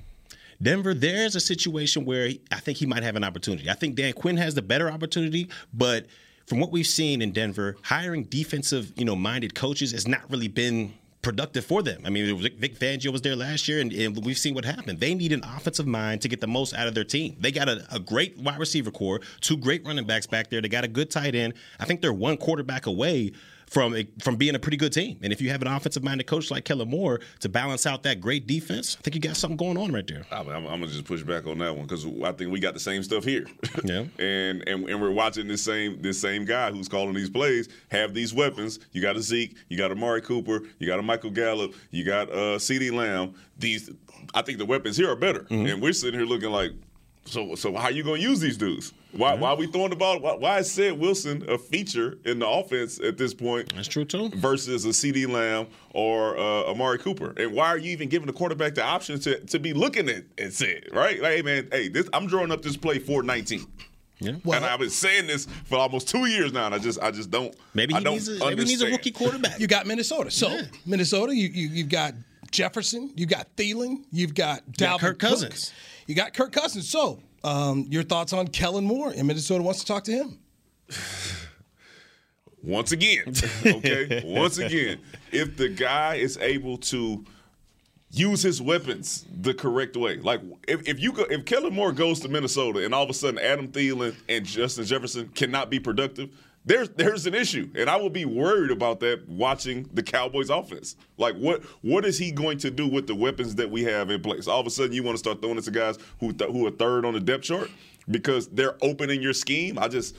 [0.62, 3.70] Denver, there's a situation where I think he might have an opportunity.
[3.70, 6.06] I think Dan Quinn has the better opportunity, but
[6.46, 10.48] from what we've seen in Denver, hiring defensive, you know, minded coaches has not really
[10.48, 12.02] been productive for them.
[12.04, 15.00] I mean, Vic Fangio was there last year, and, and we've seen what happened.
[15.00, 17.36] They need an offensive mind to get the most out of their team.
[17.38, 20.60] They got a, a great wide receiver core, two great running backs back there.
[20.62, 21.54] They got a good tight end.
[21.78, 23.32] I think they're one quarterback away
[23.70, 25.16] from a, from being a pretty good team.
[25.22, 28.20] And if you have an offensive minded coach like Kellen Moore to balance out that
[28.20, 30.26] great defense, I think you got something going on right there.
[30.32, 32.74] I'm, I'm, I'm gonna just push back on that one because I think we got
[32.74, 33.46] the same stuff here.
[33.84, 34.04] Yeah.
[34.18, 38.12] and, and and we're watching this same this same guy who's calling these plays have
[38.12, 38.78] these weapons.
[38.92, 42.04] You got a Zeke, you got a Mari Cooper, you got a Michael Gallup, you
[42.04, 43.34] got uh, CeeDee Lamb.
[43.56, 43.90] These,
[44.34, 46.72] I think the weapons here are better, and we're sitting here looking like.
[47.26, 48.92] So, so how you gonna use these dudes?
[49.12, 50.20] Why, why are we throwing the ball?
[50.20, 53.74] Why, why is Ced Wilson a feature in the offense at this point?
[53.74, 54.30] That's true too.
[54.30, 58.32] Versus a CeeDee Lamb or uh, Amari Cooper, and why are you even giving the
[58.32, 60.90] quarterback the option to, to be looking at, at Sid?
[60.92, 61.20] Right?
[61.20, 63.66] Like, hey man, hey, this I'm drawing up this play for 19.
[64.20, 64.32] Yeah.
[64.44, 67.30] and I've been saying this for almost two years now, and I just I just
[67.30, 67.54] don't.
[67.74, 69.50] Maybe I he don't needs a, maybe he needs a rookie quarterback.
[69.60, 70.30] You got Minnesota.
[70.30, 72.14] So Minnesota, you, you you've got
[72.50, 75.72] Jefferson, you've got Thielen, you've got Dalvin got Kirk Cook, Cousins.
[76.10, 76.88] You got Kirk Cousins.
[76.88, 80.40] So um, your thoughts on Kellen Moore and Minnesota wants to talk to him.
[82.62, 83.32] Once again,
[83.64, 84.22] okay.
[84.26, 84.98] Once again,
[85.32, 87.24] if the guy is able to
[88.10, 92.20] use his weapons the correct way, like if, if you go, if Kellen Moore goes
[92.20, 96.28] to Minnesota and all of a sudden Adam Thielen and Justin Jefferson cannot be productive,
[96.64, 100.96] there's there's an issue, and I will be worried about that watching the Cowboys offense.
[101.16, 104.20] Like what what is he going to do with the weapons that we have in
[104.20, 104.46] place?
[104.46, 106.66] All of a sudden, you want to start throwing it to guys who th- who
[106.66, 107.70] are third on the depth chart
[108.10, 109.78] because they're opening your scheme.
[109.78, 110.14] I just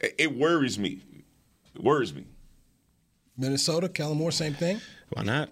[0.00, 1.00] it- it worries me.
[1.74, 2.24] It worries me.
[3.36, 4.80] Minnesota, Kellen Moore, same thing.
[5.10, 5.48] Why not?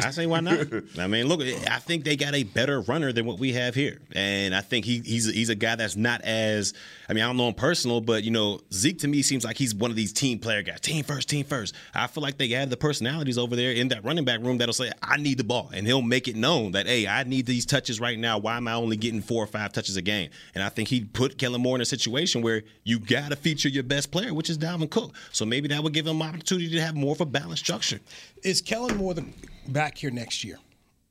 [0.00, 0.66] I say why not?
[0.98, 4.00] I mean, look, I think they got a better runner than what we have here,
[4.12, 6.74] and I think he, he's he's a guy that's not as
[7.08, 9.56] I mean, I don't know him personal, but you know, Zeke to me seems like
[9.56, 11.74] he's one of these team player guys, team first, team first.
[11.94, 14.72] I feel like they have the personalities over there in that running back room that'll
[14.72, 17.66] say, "I need the ball," and he'll make it known that, "Hey, I need these
[17.66, 18.38] touches right now.
[18.38, 21.04] Why am I only getting four or five touches a game?" And I think he
[21.04, 24.50] put Kellen Moore in a situation where you got to feature your best player, which
[24.50, 25.14] is Dalvin Cook.
[25.32, 28.00] So maybe that would give him an opportunity to have more of a balanced structure.
[28.42, 29.24] Is Kellen Moore the,
[29.68, 30.58] back here next year?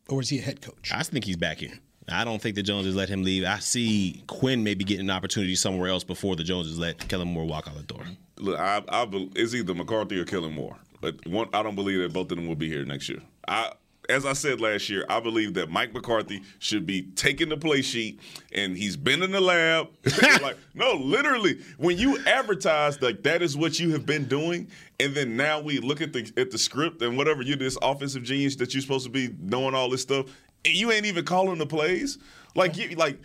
[0.10, 0.92] or is he a head coach?
[0.94, 1.74] I think he's back here.
[2.10, 3.44] I don't think the Joneses let him leave.
[3.44, 7.46] I see Quinn maybe getting an opportunity somewhere else before the Joneses let Kellen Moore
[7.46, 8.04] walk out the door.
[8.38, 10.78] Look, I, I, it's either McCarthy or Kellen Moore.
[11.02, 13.20] But one, I don't believe that both of them will be here next year.
[13.48, 13.74] I,
[14.10, 17.82] as I said last year, I believe that Mike McCarthy should be taking the play
[17.82, 18.20] sheet
[18.54, 19.90] and he's been in the lab.
[20.42, 24.68] like, no, literally, when you advertise like that is what you have been doing,
[25.00, 28.24] and then now we look at the at the script and whatever you're this offensive
[28.24, 30.28] genius that you're supposed to be knowing all this stuff,
[30.66, 32.18] and you ain't even calling the plays.
[32.56, 33.20] Like you like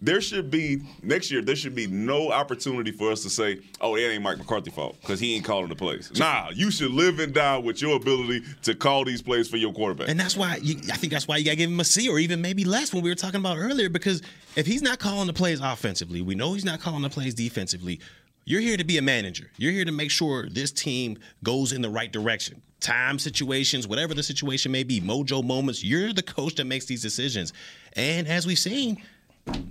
[0.00, 1.42] there should be next year.
[1.42, 4.96] There should be no opportunity for us to say, "Oh, it ain't Mike McCarthy's fault
[5.00, 8.42] because he ain't calling the plays." Nah, you should live and die with your ability
[8.62, 10.08] to call these plays for your quarterback.
[10.08, 12.08] And that's why you, I think that's why you got to give him a C
[12.08, 13.88] or even maybe less when we were talking about earlier.
[13.88, 14.22] Because
[14.56, 18.00] if he's not calling the plays offensively, we know he's not calling the plays defensively.
[18.44, 19.50] You're here to be a manager.
[19.58, 22.62] You're here to make sure this team goes in the right direction.
[22.80, 25.84] Time situations, whatever the situation may be, mojo moments.
[25.84, 27.52] You're the coach that makes these decisions.
[27.94, 29.02] And as we've seen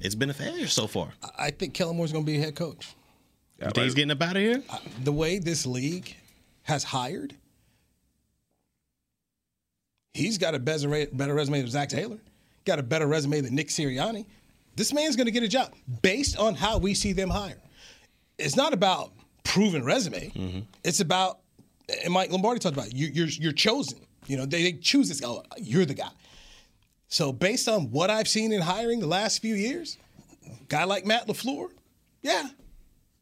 [0.02, 1.10] it's been a failure so far.
[1.38, 2.96] I think Kellen Moore's going to be a head coach.
[3.60, 4.62] You think he's getting up out of here?
[5.04, 6.16] The way this league
[6.64, 7.34] has hired,
[10.14, 12.20] he's got a better, resume than Zac Taylor,
[12.66, 14.26] got a better resume than Nick Sirianni.
[14.76, 17.58] This man's going to get a job based on how we see them hire.
[18.38, 19.12] It's not about
[19.44, 20.30] proven resume.
[20.30, 20.60] Mm-hmm.
[20.84, 21.40] It's about,
[22.04, 24.00] and Mike Lombardi talked about, it, you, you're, you're chosen.
[24.28, 25.24] You know, they, they choose this.
[25.24, 26.10] Oh, you're the guy.
[27.08, 29.98] So based on what I've seen in hiring the last few years,
[30.68, 31.70] guy like Matt LaFleur,
[32.22, 32.50] yeah,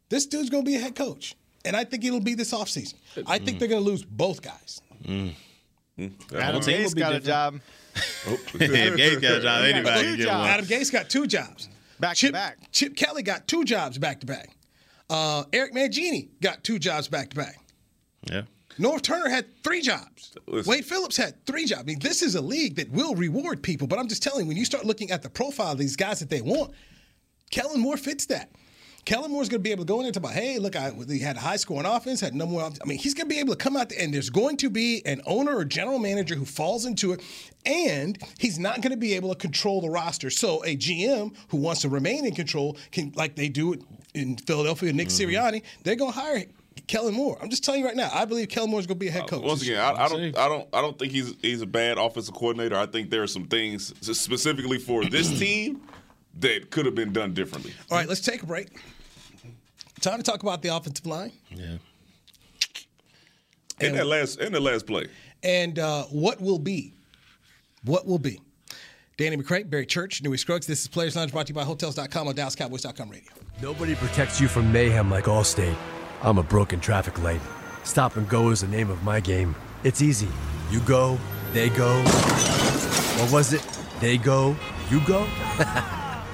[0.10, 1.36] this dude's going to be a head coach.
[1.64, 2.94] And I think it'll be this offseason.
[3.26, 3.60] I think mm.
[3.60, 4.82] they're going to lose both guys.
[5.04, 5.34] Mm.
[5.98, 6.36] Mm.
[6.36, 7.16] Adam Gase got different.
[7.16, 7.60] a job.
[8.28, 8.32] oh.
[8.56, 9.64] Adam Gase got a job.
[9.64, 10.48] Anybody get one.
[10.48, 11.70] Adam Gase got two jobs.
[12.00, 12.58] Back Chip, to back.
[12.72, 14.50] Chip Kelly got two jobs back to back.
[15.10, 17.58] Uh, Eric Mangini got two jobs back to back.
[18.30, 18.42] Yeah.
[18.80, 20.34] Norv Turner had three jobs.
[20.48, 20.70] Listen.
[20.70, 21.82] Wade Phillips had three jobs.
[21.82, 23.88] I mean, this is a league that will reward people.
[23.88, 26.20] But I'm just telling you, when you start looking at the profile of these guys
[26.20, 26.72] that they want,
[27.52, 28.52] Kellen Moore fits that.
[29.06, 30.76] Kellen Moore's going to be able to go in there and talk about, hey, look,
[30.76, 32.74] I, he had a high scoring offense, had number one.
[32.84, 34.70] I mean, he's going to be able to come out there, and there's going to
[34.70, 37.22] be an owner or general manager who falls into it,
[37.68, 40.32] and he's not going to be able to control the roster.
[40.32, 43.76] So a GM who wants to remain in control can, like they do
[44.16, 45.30] in Philadelphia, Nick mm-hmm.
[45.30, 46.44] Sirianni, they're going to hire
[46.88, 47.38] Kellen Moore.
[47.42, 48.10] I'm just telling you right now.
[48.14, 49.44] I believe Kellen Moore is going to be a head uh, coach.
[49.44, 51.98] Uh, once again, I, I, don't, I don't, I don't think he's he's a bad
[51.98, 52.78] offensive coordinator.
[52.78, 55.82] I think there are some things specifically for this team
[56.40, 57.74] that could have been done differently.
[57.90, 58.70] All right, let's take a break.
[60.02, 61.32] Time to talk about the offensive line.
[61.50, 61.78] Yeah.
[63.82, 65.08] In that last, in the last play,
[65.44, 66.94] and uh, what will be,
[67.84, 68.40] what will be.
[69.18, 70.68] Danny McCray, Barry Church, Newy Scruggs.
[70.68, 73.32] This is Players Lounge brought to you by Hotels.com on DallasCowboys.com radio.
[73.62, 75.78] Nobody protects you from mayhem like Allstate.
[76.22, 77.42] I'm a broken traffic light.
[77.84, 79.56] Stop and go is the name of my game.
[79.84, 80.28] It's easy.
[80.72, 81.20] You go,
[81.54, 82.02] they go.
[83.20, 83.62] What was it?
[84.00, 84.56] They go,
[84.90, 85.28] you go?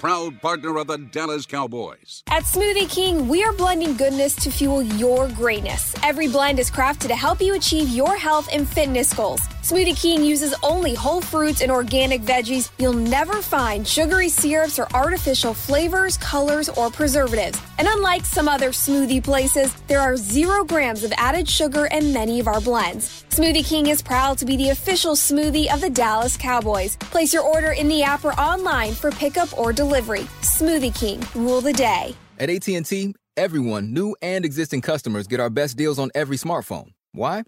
[0.00, 2.22] proud partner of the Dallas Cowboys.
[2.28, 5.94] At Smoothie King, we are blending goodness to fuel your greatness.
[6.02, 9.42] Every blend is crafted to help you achieve your health and fitness goals.
[9.60, 12.70] Smoothie King uses only whole fruits and organic veggies.
[12.78, 17.60] You'll never find sugary syrups or artificial flavors, colors, or preservatives.
[17.78, 22.40] And unlike some other smoothie places, there are zero grams of added sugar in many
[22.40, 23.26] of our blends.
[23.30, 26.96] Smoothie King is proud to be the official smoothie of the Dallas Cowboys.
[26.96, 30.22] Place your order in the app or online for pickup or delivery.
[30.42, 32.16] Smoothie King, rule the day.
[32.40, 36.88] At AT&T, everyone, new and existing customers, get our best deals on every smartphone.
[37.12, 37.44] Why?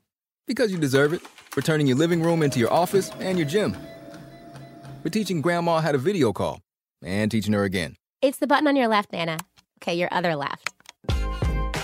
[0.47, 1.23] Because you deserve it.
[1.51, 3.77] For turning your living room into your office and your gym.
[5.03, 6.61] For teaching grandma how to video call
[7.03, 7.97] and teaching her again.
[8.23, 9.39] It's the button on your left, Nana.
[9.83, 10.71] Okay, your other left.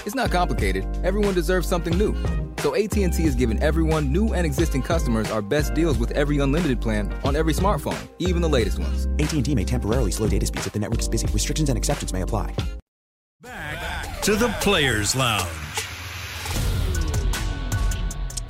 [0.04, 0.84] It's not complicated.
[1.04, 2.14] Everyone deserves something new.
[2.58, 6.80] So AT&T is giving everyone, new and existing customers, our best deals with every unlimited
[6.80, 9.06] plan on every smartphone, even the latest ones.
[9.18, 11.26] AT&T may temporarily slow data speeds if the network is busy.
[11.32, 12.54] Restrictions and exceptions may apply.
[13.40, 15.48] Back to the Players Lounge.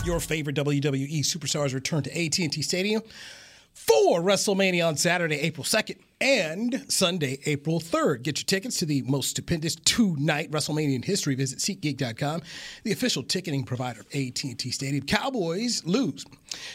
[0.05, 3.03] Your favorite WWE superstars return to AT&T Stadium
[3.79, 8.23] for WrestleMania on Saturday, April 2nd and Sunday, April 3rd.
[8.23, 11.37] Get your tickets to the most stupendous two-night WrestleMania in history.
[11.37, 12.43] Visit SeatGeek.com,
[12.83, 15.07] the official ticketing provider of AT&T Stadium.
[15.07, 16.25] Cowboys lose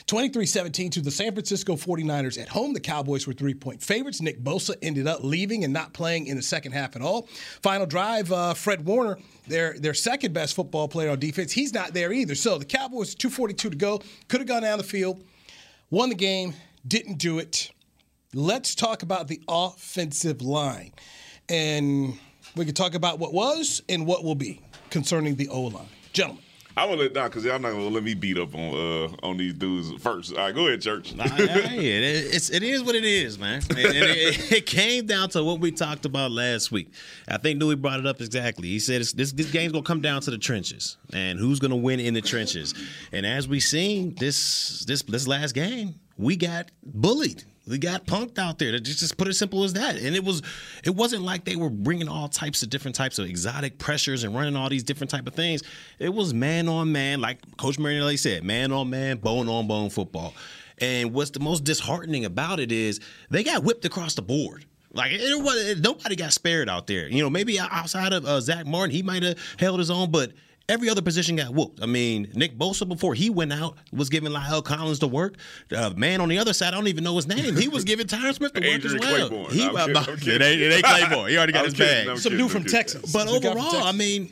[0.08, 2.72] 23-17 to the San Francisco 49ers at home.
[2.72, 4.22] The Cowboys were three-point favorites.
[4.22, 7.28] Nick Bosa ended up leaving and not playing in the second half at all.
[7.62, 11.94] Final drive, uh, Fred Warner, their their second best football player on defense, he's not
[11.94, 12.34] there either.
[12.34, 15.22] So the Cowboys 242 to go, could have gone down the field,
[15.90, 16.54] won the game,
[16.88, 17.72] didn't do it.
[18.34, 20.94] Let's talk about the offensive line.
[21.50, 22.18] And
[22.56, 25.88] we can talk about what was and what will be concerning the O line.
[26.14, 26.44] Gentlemen.
[26.76, 29.38] I'm gonna let down because y'all not gonna let me beat up on uh, on
[29.38, 30.32] these dudes first.
[30.32, 31.14] All right, go ahead, church.
[31.14, 33.62] Nah, yeah, it, it's it is what it is, man.
[33.70, 36.92] And, and it, it, came down to what we talked about last week.
[37.28, 38.70] I think Newy brought it up exactly.
[38.70, 42.00] He said this this game's gonna come down to the trenches and who's gonna win
[42.00, 42.74] in the trenches.
[43.12, 47.44] And as we seen this this this last game, we got bullied.
[47.66, 48.78] We got punked out there.
[48.78, 49.96] Just, just put it simple as that.
[49.96, 50.42] And it was,
[50.84, 54.36] it wasn't like they were bringing all types of different types of exotic pressures and
[54.36, 55.64] running all these different type of things.
[55.98, 59.90] It was man on man, like Coach Marinelli said, man on man, bone on bone
[59.90, 60.34] football.
[60.80, 63.00] And what's the most disheartening about it is
[63.30, 64.66] they got whipped across the board.
[64.92, 67.08] Like it was, nobody got spared out there.
[67.08, 70.34] You know, maybe outside of uh, Zack Martin, he might have held his own, but
[70.70, 71.82] Every other position got whooped.
[71.84, 75.36] I mean, Nick Bosa before he went out was giving La'el Collins the work.
[75.68, 77.58] The uh, man on the other side, I don't even know his name.
[77.58, 79.28] He was giving Tyron Smith the work Adrian as well.
[79.28, 79.52] Claiborne.
[79.54, 80.36] He, I'm I'm kidding.
[80.36, 81.30] it, ain't, it ain't Claiborne.
[81.30, 82.08] He already got I'm his kidding, bag.
[82.08, 82.78] I'm Some kidding, dude I'm from kidding.
[82.78, 83.12] Texas.
[83.12, 84.32] But Some guy overall, I mean,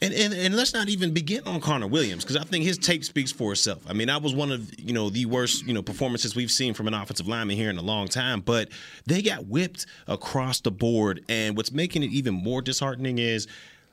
[0.00, 3.04] and, and and let's not even begin on Connor Williams because I think his tape
[3.04, 3.82] speaks for itself.
[3.88, 6.72] I mean, that was one of you know the worst you know performances we've seen
[6.72, 8.40] from an offensive lineman here in a long time.
[8.40, 8.68] But
[9.06, 13.48] they got whipped across the board, and what's making it even more disheartening is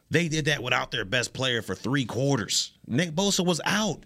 [0.09, 2.73] they did that without their best player for three quarters.
[2.87, 4.03] Nick Bosa was out.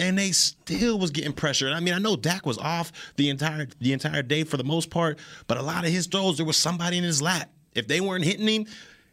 [0.00, 1.72] And they still was getting pressured.
[1.72, 4.90] I mean, I know Dak was off the entire the entire day for the most
[4.90, 7.52] part, but a lot of his throws there was somebody in his lap.
[7.76, 8.66] If they weren't hitting him,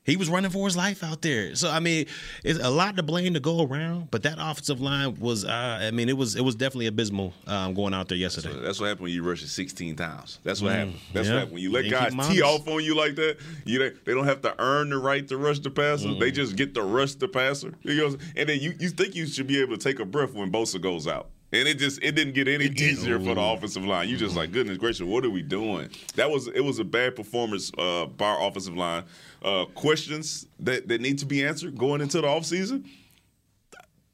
[0.10, 1.56] he was running for his life out there.
[1.56, 2.06] So I mean,
[2.44, 4.12] it's a lot to blame to go around.
[4.12, 7.74] But that offensive line was, uh, I mean, it was it was definitely abysmal um,
[7.74, 8.54] going out there yesterday.
[8.62, 10.40] That's what happened when you rush it 16 times.
[10.44, 10.96] That's what Mm, happened.
[11.14, 11.34] That's yeah.
[11.34, 11.54] what happened.
[11.54, 14.26] When you let They guys tee off on you like that, you they, they don't
[14.26, 16.14] have to earn the right to rush the passer.
[16.16, 17.74] They just get to rush the passer.
[17.84, 20.34] You know, and then you, you think you should be able to take a breath
[20.34, 21.30] when Bosa goes out.
[21.52, 24.08] And it just it didn't get any easier for the offensive line.
[24.08, 25.90] You just like goodness gracious, what are we doing?
[26.16, 29.04] That was it was a bad performance uh, by our offensive line.
[29.42, 32.86] Uh, questions that, that need to be answered going into the offseason.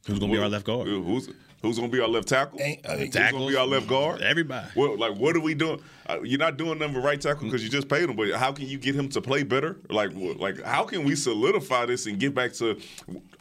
[0.05, 0.87] Who's gonna be our left guard?
[0.87, 1.29] Who's
[1.63, 2.61] who's gonna be our left tackle?
[2.61, 4.21] Ain't- uh, who's gonna be our left guard?
[4.21, 4.67] Everybody.
[4.75, 5.81] Well, like, what are we doing?
[6.07, 8.15] Uh, you're not doing nothing with right tackle because you just paid him.
[8.15, 9.77] But how can you get him to play better?
[9.89, 12.79] Like, wh- like, how can we solidify this and get back to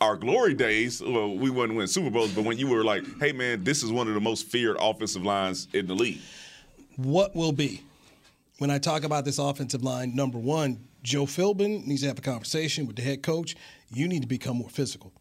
[0.00, 1.02] our glory days?
[1.02, 3.92] Well, we wouldn't win Super Bowls, but when you were like, "Hey, man, this is
[3.92, 6.20] one of the most feared offensive lines in the league."
[6.96, 7.82] what will be
[8.58, 10.14] when I talk about this offensive line?
[10.16, 13.54] Number one, Joe Philbin needs to have a conversation with the head coach.
[13.90, 15.12] You need to become more physical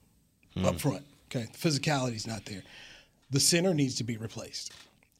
[0.55, 0.65] hmm.
[0.65, 1.05] up front.
[1.25, 2.63] Okay, physicality is not there.
[3.29, 4.71] The center needs to be replaced.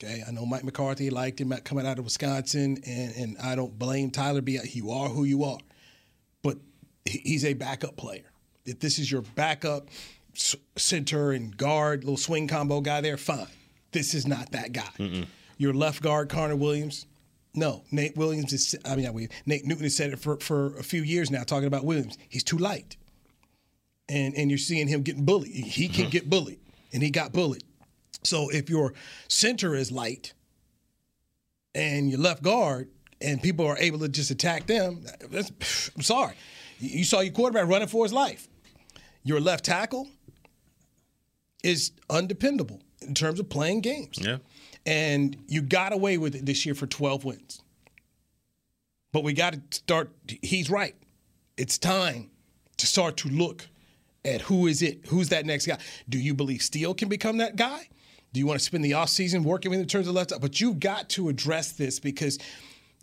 [0.02, 3.78] Okay, I know Mike McCarthy liked him coming out of Wisconsin, and, and I don't
[3.78, 4.42] blame Tyler.
[4.42, 5.60] Be you are who you are,
[6.42, 6.58] but
[7.06, 8.24] he's a backup player.
[8.66, 9.90] If this is your backup
[10.78, 13.48] center and guard, little swing combo guy there, fine.
[13.92, 14.90] This is not that guy.
[15.58, 17.06] Your left guard, Connor Williams.
[17.56, 18.76] No, Nate Williams is.
[18.84, 21.44] I mean, not Williams, Nate Newton has said it for, for a few years now,
[21.44, 22.18] talking about Williams.
[22.28, 22.98] He's too light,
[24.10, 25.52] and and you're seeing him getting bullied.
[25.52, 26.10] He can mm-hmm.
[26.10, 26.60] get bullied,
[26.92, 27.64] and he got bullied.
[28.24, 28.94] So if your
[29.28, 30.34] center is light,
[31.76, 32.90] and your left guard,
[33.22, 36.36] and people are able to just attack them, that's, I'm sorry.
[36.80, 38.48] You saw your quarterback running for his life.
[39.24, 40.10] Your left tackle
[41.64, 44.18] is undependable in terms of playing games.
[44.20, 44.38] Yeah.
[44.86, 47.62] And you got away with it this year for 12 wins.
[49.12, 50.12] But we got to start.
[50.42, 50.96] He's right.
[51.58, 52.32] It's time
[52.78, 53.68] to start to look
[54.26, 55.06] at who is it?
[55.08, 55.78] Who's that next guy?
[56.10, 57.88] Do you believe Steele can become that guy?
[58.34, 60.34] Do you want to spend the offseason working with him in terms of left?
[60.42, 62.40] But you've got to address this because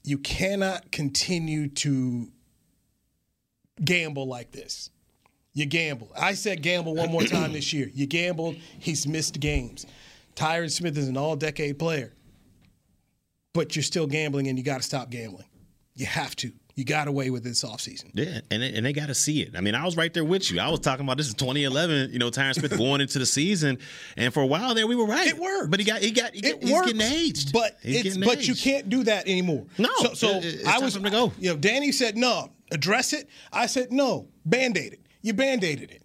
[0.02, 2.28] you cannot continue to
[3.84, 4.90] gamble like this.
[5.52, 6.10] You gamble.
[6.18, 7.90] I said gamble one more time this year.
[7.92, 8.56] You gambled.
[8.78, 9.86] He's missed games.
[10.36, 12.12] Tyron Smith is an all-decade player,
[13.52, 15.46] but you're still gambling, and you got to stop gambling.
[15.94, 16.52] You have to.
[16.76, 18.10] You got away with this offseason.
[18.14, 19.54] Yeah, and they, and they got to see it.
[19.54, 20.60] I mean, I was right there with you.
[20.60, 22.10] I was talking about this is 2011.
[22.12, 23.78] You know, Tyron Smith going into the season,
[24.16, 25.26] and for a while there, we were right.
[25.28, 27.52] It worked, but he got he got he, It he's works, getting aged.
[27.52, 29.66] but He's it's but you can't do that anymore.
[29.76, 31.32] No, so, so it- I was him to go.
[31.38, 33.28] You know, Danny said no, address it.
[33.52, 35.00] I said no, band aid it.
[35.20, 36.02] You band aided it.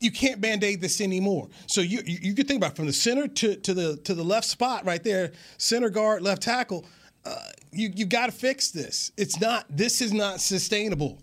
[0.00, 1.48] You can't band-aid this anymore.
[1.66, 4.14] So you you, you can think about it, from the center to, to the to
[4.14, 6.86] the left spot right there, center guard, left tackle.
[7.24, 7.36] Uh,
[7.70, 9.12] you you got to fix this.
[9.16, 9.66] It's not.
[9.68, 11.18] This is not sustainable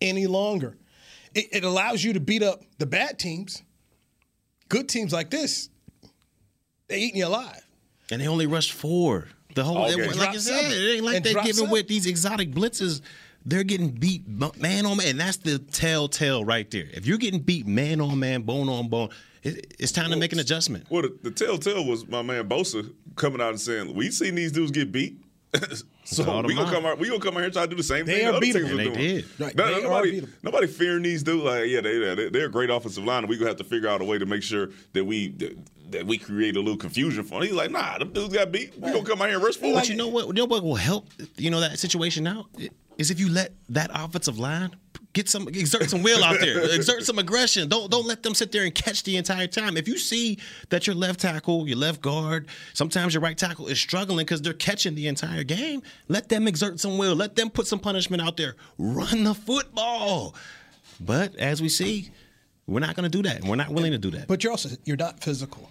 [0.00, 0.76] any longer.
[1.34, 3.62] It, it allows you to beat up the bad teams.
[4.70, 5.68] Good teams like this,
[6.88, 7.62] they eating you alive.
[8.10, 9.28] And they only rushed four.
[9.54, 9.92] The whole, Okay.
[9.94, 11.70] it, And like drop you said, it ain't like And they're drop giving seven.
[11.72, 13.00] with these exotic blitzes.
[13.48, 15.08] They're getting beat man on man.
[15.08, 16.86] And that's the telltale right there.
[16.92, 19.08] If you're getting beat man on man, bone on bone,
[19.42, 20.86] it, it's time to make an adjustment.
[20.90, 24.52] Well, the, the telltale was my man Bosa coming out and saying, "We seen these
[24.52, 25.16] dudes get beat."
[26.04, 26.72] so we them gonna out.
[26.74, 26.98] come out.
[26.98, 28.26] We gonna come out here and try to do the same They thing.
[28.26, 28.98] are the other teams And they doing.
[28.98, 29.24] did.
[29.40, 30.28] Right, No, they nobody, beatable.
[30.42, 31.42] nobody fearing these dudes.
[31.44, 33.88] Like, yeah, they, they they're a great offensive line, and we gonna have to figure
[33.88, 35.58] out a way to make sure that we that,
[35.92, 37.38] that we create a little confusion for.
[37.40, 37.44] Them.
[37.48, 38.78] He's like, nah, them dudes got beat.
[38.78, 40.26] We gonna come out here and rush for But you know what?
[40.26, 41.08] You know what will help?
[41.38, 42.46] You know that situation out
[42.98, 44.74] is if you let that offensive line
[45.14, 47.68] get some exert some will out there, exert some aggression.
[47.68, 49.76] Don't don't let them sit there and catch the entire time.
[49.76, 50.38] If you see
[50.68, 54.52] that your left tackle, your left guard, sometimes your right tackle is struggling because they're
[54.52, 57.14] catching the entire game, let them exert some will.
[57.16, 58.56] Let them put some punishment out there.
[58.76, 60.34] Run the football.
[61.00, 62.10] But as we see,
[62.66, 63.44] we're not going to do that.
[63.44, 64.26] We're not willing to do that.
[64.26, 65.70] But you're also you're not physical.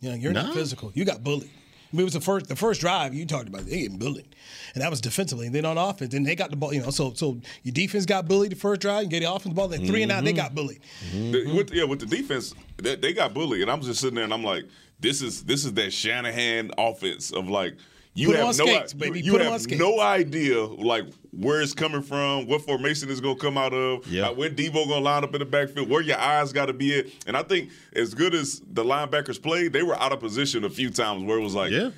[0.00, 0.42] You know, you're No.
[0.44, 0.92] not physical.
[0.94, 1.50] You got bullied.
[1.90, 3.64] I mean, it was the first the first drive you talked about.
[3.64, 4.34] They getting bullied,
[4.74, 5.46] and that was defensively.
[5.46, 6.74] And then on offense, then they got the ball.
[6.74, 9.04] You know, so so your defense got bullied the first drive.
[9.04, 9.68] You get the offense ball.
[9.68, 10.36] Then 3 and out, they mm-hmm.
[10.36, 10.80] got bullied.
[11.10, 11.32] Mm-hmm.
[11.32, 14.24] The- with, yeah, with the defense, they, they got bullied, and I'm just sitting there
[14.24, 14.64] and I'm like,
[15.00, 17.74] this is this is that Shanahan offense of like
[18.14, 19.20] you Put 'em have on no skates, you- baby.
[19.20, 19.80] you Put 'em have on skates.
[19.80, 24.28] no idea like where it's coming from, what formation is gonna come out of, Yeah.
[24.28, 26.98] uh, when Deebo gonna line up in the backfield, where your eyes got to be
[26.98, 30.64] at, and I think as good as the linebackers played, they were out of position
[30.64, 31.70] a few times where it was like.
[31.70, 31.90] Yeah.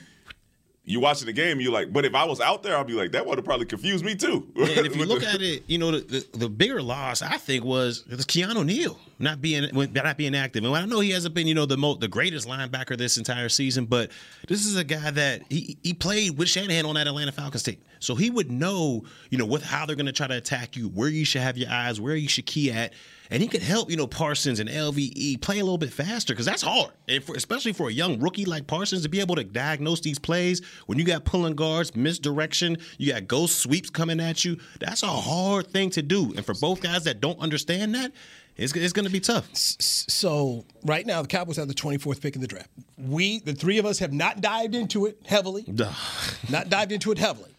[0.91, 3.13] You watching the game, you're like, but if I was out there, I'd be like,
[3.13, 4.47] that would have probably confused me too.
[4.55, 6.01] Yeah, and if you look at it, you know the,
[6.33, 10.65] the, the bigger loss I think was was Keanu Neal not being not being active.
[10.65, 13.49] And I know he hasn't been you know the mo- the greatest linebacker this entire
[13.49, 14.11] season, but
[14.49, 17.77] this is a guy that he he played with Shanahan on that Atlanta Falcons team,
[17.99, 20.89] so he would know you know with how they're going to try to attack you,
[20.89, 22.95] where you should have your eyes, where you should key at.
[23.31, 26.47] And he could help, you know, Parsons and LVE play a little bit faster because
[26.47, 26.91] that's hard,
[27.23, 30.63] for, especially for a young rookie like Parsons to be able to diagnose these plays
[30.87, 34.59] when you got pulling guards, misdirection, you got ghost sweeps coming at you.
[34.81, 38.13] That's a hard thing to do, and for both guys that don't understand that,
[38.57, 39.49] it's, it's going to be tough.
[39.55, 42.69] So right now, the Cowboys have the 24th pick in the draft.
[42.99, 45.65] We, the three of us, have not dived into it heavily.
[46.51, 47.55] not dived into it heavily.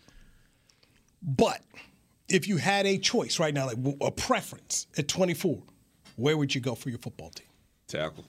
[1.23, 1.61] But
[2.31, 5.61] if you had a choice right now, like a preference at 24,
[6.15, 7.47] where would you go for your football team?
[7.87, 8.23] tackle.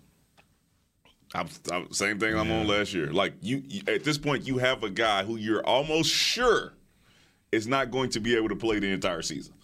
[1.34, 3.12] I'm, I'm- same thing I'm on last year.
[3.12, 6.72] Like you, you, at this point, you have a guy who you're almost sure
[7.52, 9.54] is not going to be able to play the entire season.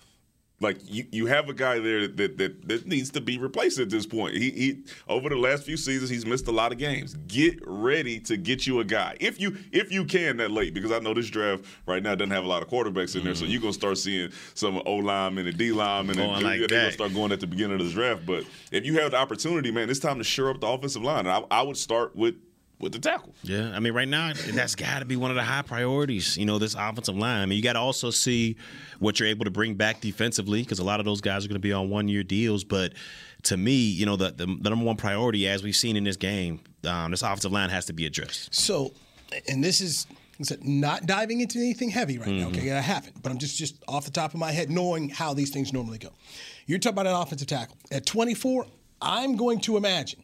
[0.60, 3.90] Like you, you have a guy there that, that that needs to be replaced at
[3.90, 4.34] this point.
[4.34, 7.14] He, he over the last few seasons he's missed a lot of games.
[7.28, 10.90] Get ready to get you a guy if you if you can that late because
[10.90, 13.44] I know this draft right now doesn't have a lot of quarterbacks in there, so
[13.44, 13.50] mm.
[13.50, 16.92] you're gonna start seeing some O linemen and D linemen and Going like they're gonna
[16.92, 18.26] start going at the beginning of the draft.
[18.26, 21.26] But if you have the opportunity, man, it's time to shore up the offensive line.
[21.26, 22.34] And I, I would start with
[22.80, 23.34] with the tackle.
[23.42, 26.36] Yeah, I mean, right now that's got to be one of the high priorities.
[26.36, 27.42] You know, this offensive line.
[27.42, 28.56] I mean, you got to also see
[28.98, 31.56] what you're able to bring back defensively because a lot of those guys are going
[31.56, 32.64] to be on one year deals.
[32.64, 32.92] But
[33.44, 36.16] to me, you know, the, the the number one priority, as we've seen in this
[36.16, 38.54] game, um, this offensive line has to be addressed.
[38.54, 38.92] So,
[39.48, 40.06] and this is
[40.44, 42.48] said, not diving into anything heavy right now.
[42.48, 45.34] Okay, I haven't, but I'm just just off the top of my head, knowing how
[45.34, 46.10] these things normally go.
[46.66, 48.66] You're talking about an offensive tackle at 24.
[49.00, 50.22] I'm going to imagine,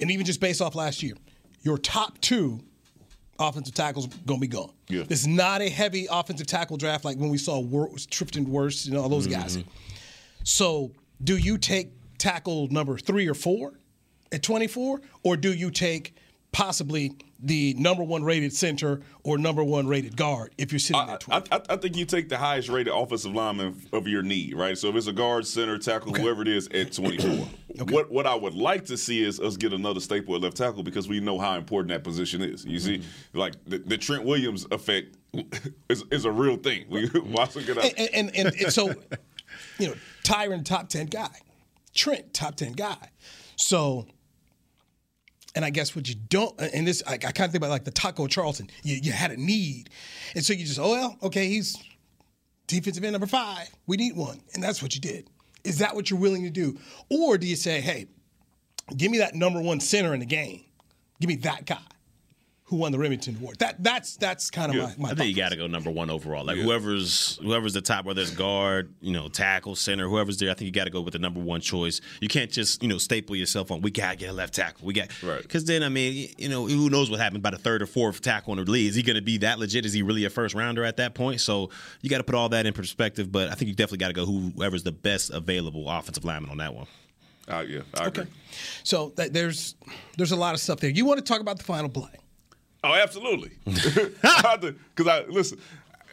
[0.00, 1.14] and even just based off last year,
[1.62, 2.60] your top two
[3.38, 4.72] offensive tackles going to be gone.
[4.88, 5.04] Yeah.
[5.08, 8.96] Is not a heavy offensive tackle draft like when we saw Wor- Tristan Wirfs and
[8.96, 9.56] all those guys.
[9.56, 9.68] Mm-hmm.
[10.44, 10.92] So,
[11.22, 13.74] do you take tackle number three or four
[14.32, 16.14] at 24, or do you take
[16.52, 21.20] possibly the number one rated center or number one rated guard if you're sitting at
[21.20, 21.48] 20?
[21.50, 24.76] I, I, I think you take the highest rated offensive lineman of your need, right?
[24.76, 27.46] So if it's a guard, center, tackle, whoever it is, at 24.
[27.84, 30.82] What what I would like to see is us get another staple at left tackle
[30.82, 32.64] because we know how important that position is.
[32.64, 33.38] You see, Mm-hmm.
[33.38, 35.16] like the, the Trent Williams effect
[35.90, 36.84] is, is a real thing.
[36.88, 37.84] We watch him get out.
[37.96, 38.88] and, and, and, and so,
[39.78, 41.30] you know, Tyron, top 10 guy.
[41.94, 42.96] Trent, top 10 guy.
[43.56, 44.06] So,
[45.54, 47.84] and I guess what you don't, and this, I, I kind of think about like
[47.84, 48.70] the Taco Charlton.
[48.82, 49.90] You, you had a need.
[50.34, 51.76] And so you just, oh, well, okay, he's
[52.66, 53.68] defensive end number five.
[53.86, 54.40] We need one.
[54.54, 55.28] And that's what you did.
[55.68, 56.78] Is that what you're willing to do?
[57.10, 58.06] Or do you say, hey,
[58.96, 60.64] give me that number one center in the game?
[61.20, 61.76] Give me that guy.
[62.68, 63.58] Who won the Rimington Award.
[63.60, 64.92] That that's that's kind of Yeah.
[64.98, 66.44] my, my I think you got to go number one overall.
[66.44, 70.50] Like whoever's whoever's the top, whether it's guard, you know, tackle, center, whoever's there.
[70.50, 72.02] I think you got to go with the number one choice.
[72.20, 73.80] You can't just you know staple yourself on.
[73.80, 74.86] We got to get a left tackle.
[74.86, 77.58] We got right because then I mean you know who knows what happened by the
[77.58, 78.90] third or fourth tackle in the league.
[78.90, 79.86] Is he going to be that legit?
[79.86, 81.40] Is he really a first rounder at that point?
[81.40, 81.70] So
[82.02, 83.32] you got to put all that in perspective.
[83.32, 86.58] But I think you definitely got to go whoever's the best available offensive lineman on
[86.58, 86.86] that one.
[87.48, 88.26] Uh, yeah, I agree.
[88.84, 89.74] So that, there's
[90.18, 90.90] there's a lot of stuff there.
[90.90, 92.10] You want to talk about the final play?
[92.84, 93.52] Oh, absolutely.
[93.64, 95.58] Because I listen.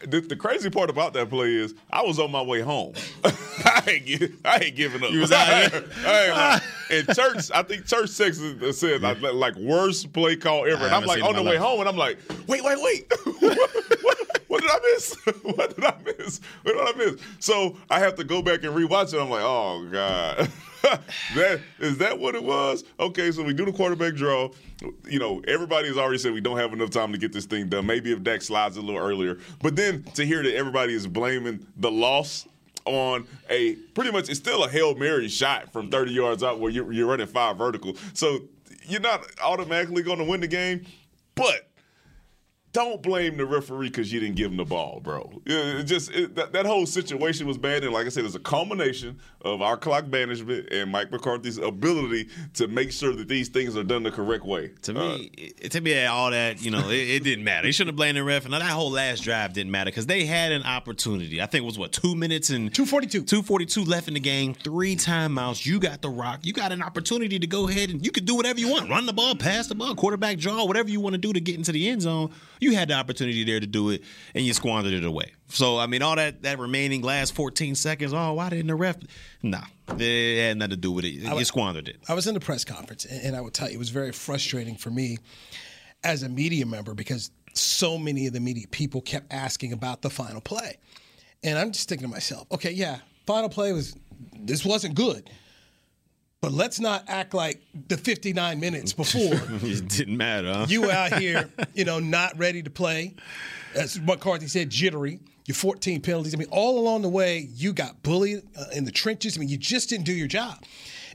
[0.06, 2.94] The, the crazy part about that play is I was on my way home.
[3.24, 5.10] I ain't I ain't giving up.
[5.10, 5.84] You was out here?
[6.06, 6.60] I
[6.92, 7.08] ain't.
[7.08, 10.84] And church, I think church Texas said like, like worst play call ever.
[10.84, 11.60] I And I'm like on the way life.
[11.60, 13.12] home, and I'm like, wait, wait, wait.
[14.04, 15.16] what, what did I miss?
[15.44, 16.42] what did I miss?
[16.64, 17.22] What did I miss?
[17.40, 19.20] So I have to go back and rewatch it.
[19.20, 20.52] I'm like, oh god.
[21.36, 22.84] that is that what it was?
[23.00, 24.50] Okay, so we do the quarterback draw.
[25.08, 27.70] You know, everybody has already said we don't have enough time to get this thing
[27.70, 27.86] done.
[27.86, 29.40] Maybe if Dak slides a little earlier.
[29.62, 32.48] But then to hear that everybody is blaming the loss
[32.86, 36.72] on a pretty much it's still a Hail Mary shot from 30 yards out where
[36.72, 37.96] you're, you're running five vertical.
[38.14, 38.42] So
[38.88, 40.86] you're not automatically going to win the game,
[41.34, 41.68] but
[42.76, 45.42] don't blame the referee because you didn't give him the ball, bro.
[45.46, 48.40] It just it, that, that whole situation was bad, and like I said, it's a
[48.40, 53.78] culmination of our clock management and Mike McCarthy's ability to make sure that these things
[53.78, 54.72] are done the correct way.
[54.84, 57.68] To uh, me, it, to me, all that you know, it, it didn't matter.
[57.68, 60.26] He shouldn't have blamed the ref, and that whole last drive didn't matter because they
[60.26, 61.42] had an opportunity.
[61.42, 64.08] I think it was what two minutes and two forty two, two forty two left
[64.08, 64.54] in the game.
[64.54, 65.66] Three timeouts.
[65.66, 66.42] You got the rock.
[66.44, 68.90] You got an opportunity to go ahead and you could do whatever you want.
[68.90, 71.56] Run the ball, pass the ball, quarterback draw, whatever you want to do to get
[71.56, 72.32] into the end zone.
[72.60, 74.04] You had the opportunity there to do it,
[74.34, 75.32] and you squandered it away.
[75.50, 78.14] So I mean, all that that remaining last fourteen seconds.
[78.14, 78.98] Oh, why didn't the ref?
[79.44, 79.62] Nah,
[79.98, 81.14] it had nothing to do with it.
[81.14, 81.98] You squandered it.
[82.08, 84.12] I was in the press conference, and and I would tell you it was very
[84.12, 85.18] frustrating for me
[86.04, 90.10] as a media member because so many of the media people kept asking about the
[90.10, 90.78] final play,
[91.44, 93.96] and I'm just thinking to myself, okay, yeah, final play was
[94.34, 95.30] this wasn't good.
[96.46, 100.54] But let's not act like the 59 minutes before it didn't matter.
[100.54, 100.66] Huh?
[100.70, 103.16] you were out here, you know, not ready to play.
[103.74, 105.22] As McCarthy said, jittery.
[105.48, 106.36] Your 14 penalties.
[106.36, 109.36] I mean, all along the way, you got bullied uh, in the trenches.
[109.36, 110.64] I mean, you just didn't do your job.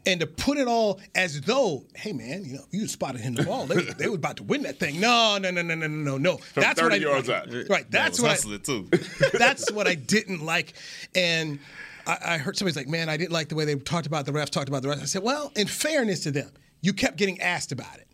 [0.04, 3.44] And to put it all as though, hey man, you know, you spotted him the
[3.44, 3.66] ball.
[3.66, 4.98] They, they were about to win that thing.
[4.98, 6.36] No, no, no, no, no, no, no, no.
[6.38, 7.48] From That's what I yards out.
[7.68, 7.88] Right.
[7.88, 8.88] That's what I, hustling too.
[9.38, 10.72] that's what I didn't like.
[11.14, 11.60] And
[12.06, 14.32] I, I heard somebody's like, man, I didn't like the way they talked about the
[14.32, 15.02] refs, talked about the refs.
[15.02, 18.06] I said, well, in fairness to them, you kept getting asked about it.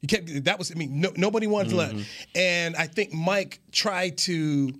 [0.00, 1.94] You kept that was I mean, no, nobody wanted to let.
[2.34, 4.72] And I think Mike tried to.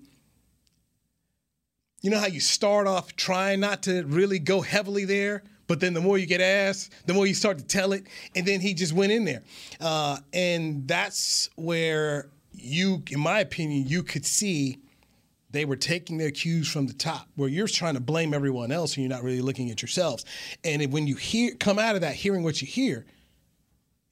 [2.01, 5.95] You know how you start off trying not to really go heavily there, but then
[5.95, 8.75] the more you get asked, the more you start to tell it, and then he
[8.75, 9.45] just went in there,
[9.81, 14.82] uh, and that's where you, in my opinion, you could see
[15.53, 17.29] they were taking their cues from the top.
[17.37, 20.25] Where you're trying to blame everyone else and you're not really looking at yourselves.
[20.65, 23.07] And when you hear come out of that hearing what you hear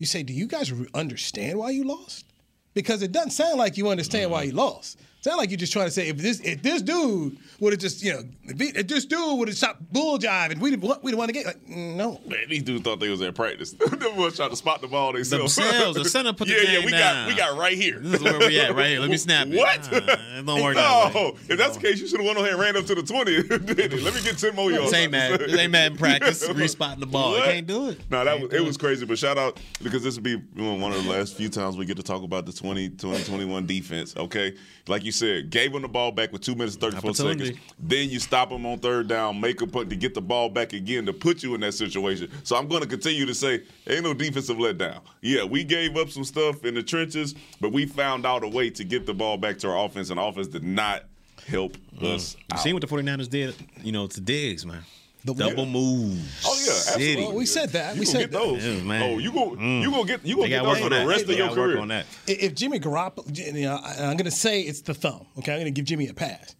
[0.01, 2.27] you say do you guys understand why you lost?
[2.75, 5.87] Because it doesn't sound like you understand why you lost sound like you're just trying
[5.87, 8.87] to say if this if this dude would have just you know if, he- if
[8.89, 11.33] this dude would have stopped bull jive and we didn't want- we didn't want to
[11.33, 13.73] get like no Man, these dudes thought they was at practice.
[13.73, 15.57] they was trying to spot the ball themselves.
[15.57, 15.97] Themselves.
[15.99, 17.27] The center put the yeah, yeah, we down.
[17.27, 17.99] got we got right here.
[17.99, 19.01] This is where we at, right here.
[19.01, 19.57] Let me snap it.
[19.57, 19.93] What?
[19.93, 21.35] Uh, it don't work no, that way.
[21.49, 23.03] if that's the case, you should have went on here and ran up to the
[23.03, 23.43] twenty.
[23.43, 24.91] Let me get ten more yards.
[24.91, 25.41] This ain't mad.
[25.41, 26.49] This ain't mad in practice.
[26.49, 27.37] Respotting the ball.
[27.37, 28.01] You can't do it.
[28.11, 29.05] No, that was, it was crazy.
[29.07, 31.97] But shout out because this will be one of the last few times we get
[31.97, 34.17] to talk about the 20, 2021 defense.
[34.17, 34.57] Okay,
[34.89, 37.59] like you said, gave him the ball back with two minutes and thirty four seconds.
[37.79, 40.73] Then you stop him on third down, make a punt to get the ball back
[40.73, 42.31] again to put you in that situation.
[42.45, 45.01] So I'm going to continue to say ain't no defensive letdown.
[45.21, 48.71] Yeah, we gave up some stuff in the trenches, but we found out a way
[48.71, 51.05] to get the ball back to our offense, and offense did not
[51.47, 52.15] help mm.
[52.15, 52.37] us.
[52.37, 52.61] You out.
[52.61, 54.85] seen what the 49ers did, you know, to Diggs, man.
[55.25, 56.43] The Double moves.
[56.47, 57.05] Oh yeah, absolutely.
[57.13, 57.23] City.
[57.23, 57.95] Well, we said that.
[57.95, 58.65] You we said get those.
[58.65, 59.03] Yeah, man.
[59.03, 59.83] Oh, you go, Mm.
[59.83, 61.07] you gonna get, you gonna get gotta those work for on the that.
[61.07, 61.81] rest They of your gotta work career.
[61.83, 62.07] on that.
[62.27, 65.27] if Jimmy Garoppolo, you know, I- I'm going to say it's the thumb.
[65.39, 66.55] Okay, I'm going to give Jimmy a pass.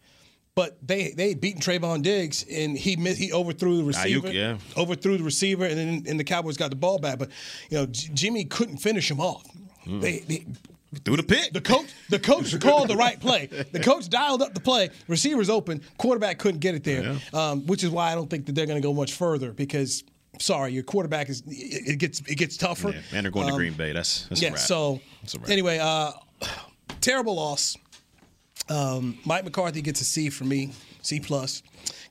[0.53, 4.27] But they they beaten Trevon Diggs and he missed, he overthrew the receiver.
[4.27, 4.57] Aiyuk, yeah.
[4.77, 7.17] Overthrew the receiver and then and the Cowboys got the ball back.
[7.19, 7.29] But
[7.69, 9.43] you know J- Jimmy couldn't finish him off.
[9.87, 10.45] They, they
[11.05, 11.53] Through the pick.
[11.53, 13.45] the coach the coach called the right play.
[13.71, 14.89] The coach dialed up the play.
[15.07, 15.81] Receivers open.
[15.97, 18.81] Quarterback couldn't get it there, um, which is why I don't think that they're going
[18.81, 20.03] to go much further because.
[20.39, 22.91] Sorry, your quarterback is it, it gets it gets tougher.
[22.91, 23.91] Yeah, and they're going to Um, Green Bay.
[23.91, 24.55] That's, that's yeah.
[24.55, 26.13] So That's anyway, uh,
[27.01, 27.77] terrible loss.
[28.69, 30.71] Um, Mike McCarthy gets a C for me,
[31.01, 31.61] C plus,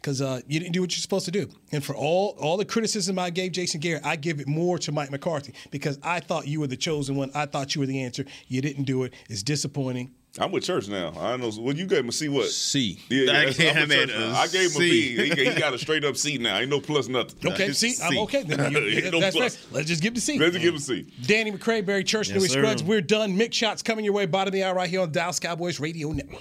[0.01, 1.48] because uh, you didn't do what you're supposed to do.
[1.72, 4.92] And for all all the criticism I gave Jason Garrett, I give it more to
[4.92, 7.30] Mike McCarthy because I thought you were the chosen one.
[7.34, 8.24] I thought you were the answer.
[8.48, 9.12] You didn't do it.
[9.28, 10.12] It's disappointing.
[10.38, 11.12] I'm with Church now.
[11.18, 11.51] I know.
[11.59, 12.46] Well, you gave him a C what?
[12.46, 13.01] C.
[13.09, 14.46] Yeah, yeah I that's- gave I'm with him Church a now.
[14.46, 15.16] Gave him a C.
[15.16, 15.34] B.
[15.34, 16.59] He, he got a straight up C now.
[16.59, 17.36] Ain't no plus nothing.
[17.53, 18.44] Okay, see, I'm okay.
[18.44, 19.57] Then you, Ain't no that's plus.
[19.57, 19.74] fair.
[19.78, 20.38] Let's just give the C.
[20.38, 21.07] Let's just give him a C.
[21.26, 22.61] Danny McCray, Barry Church, Yes, Newy sir.
[22.61, 22.84] Scruggs.
[22.84, 23.36] We're done.
[23.36, 24.26] Mix shots coming your way.
[24.26, 26.40] Bottom of the hour right here on Dallas Cowboys Radio Network.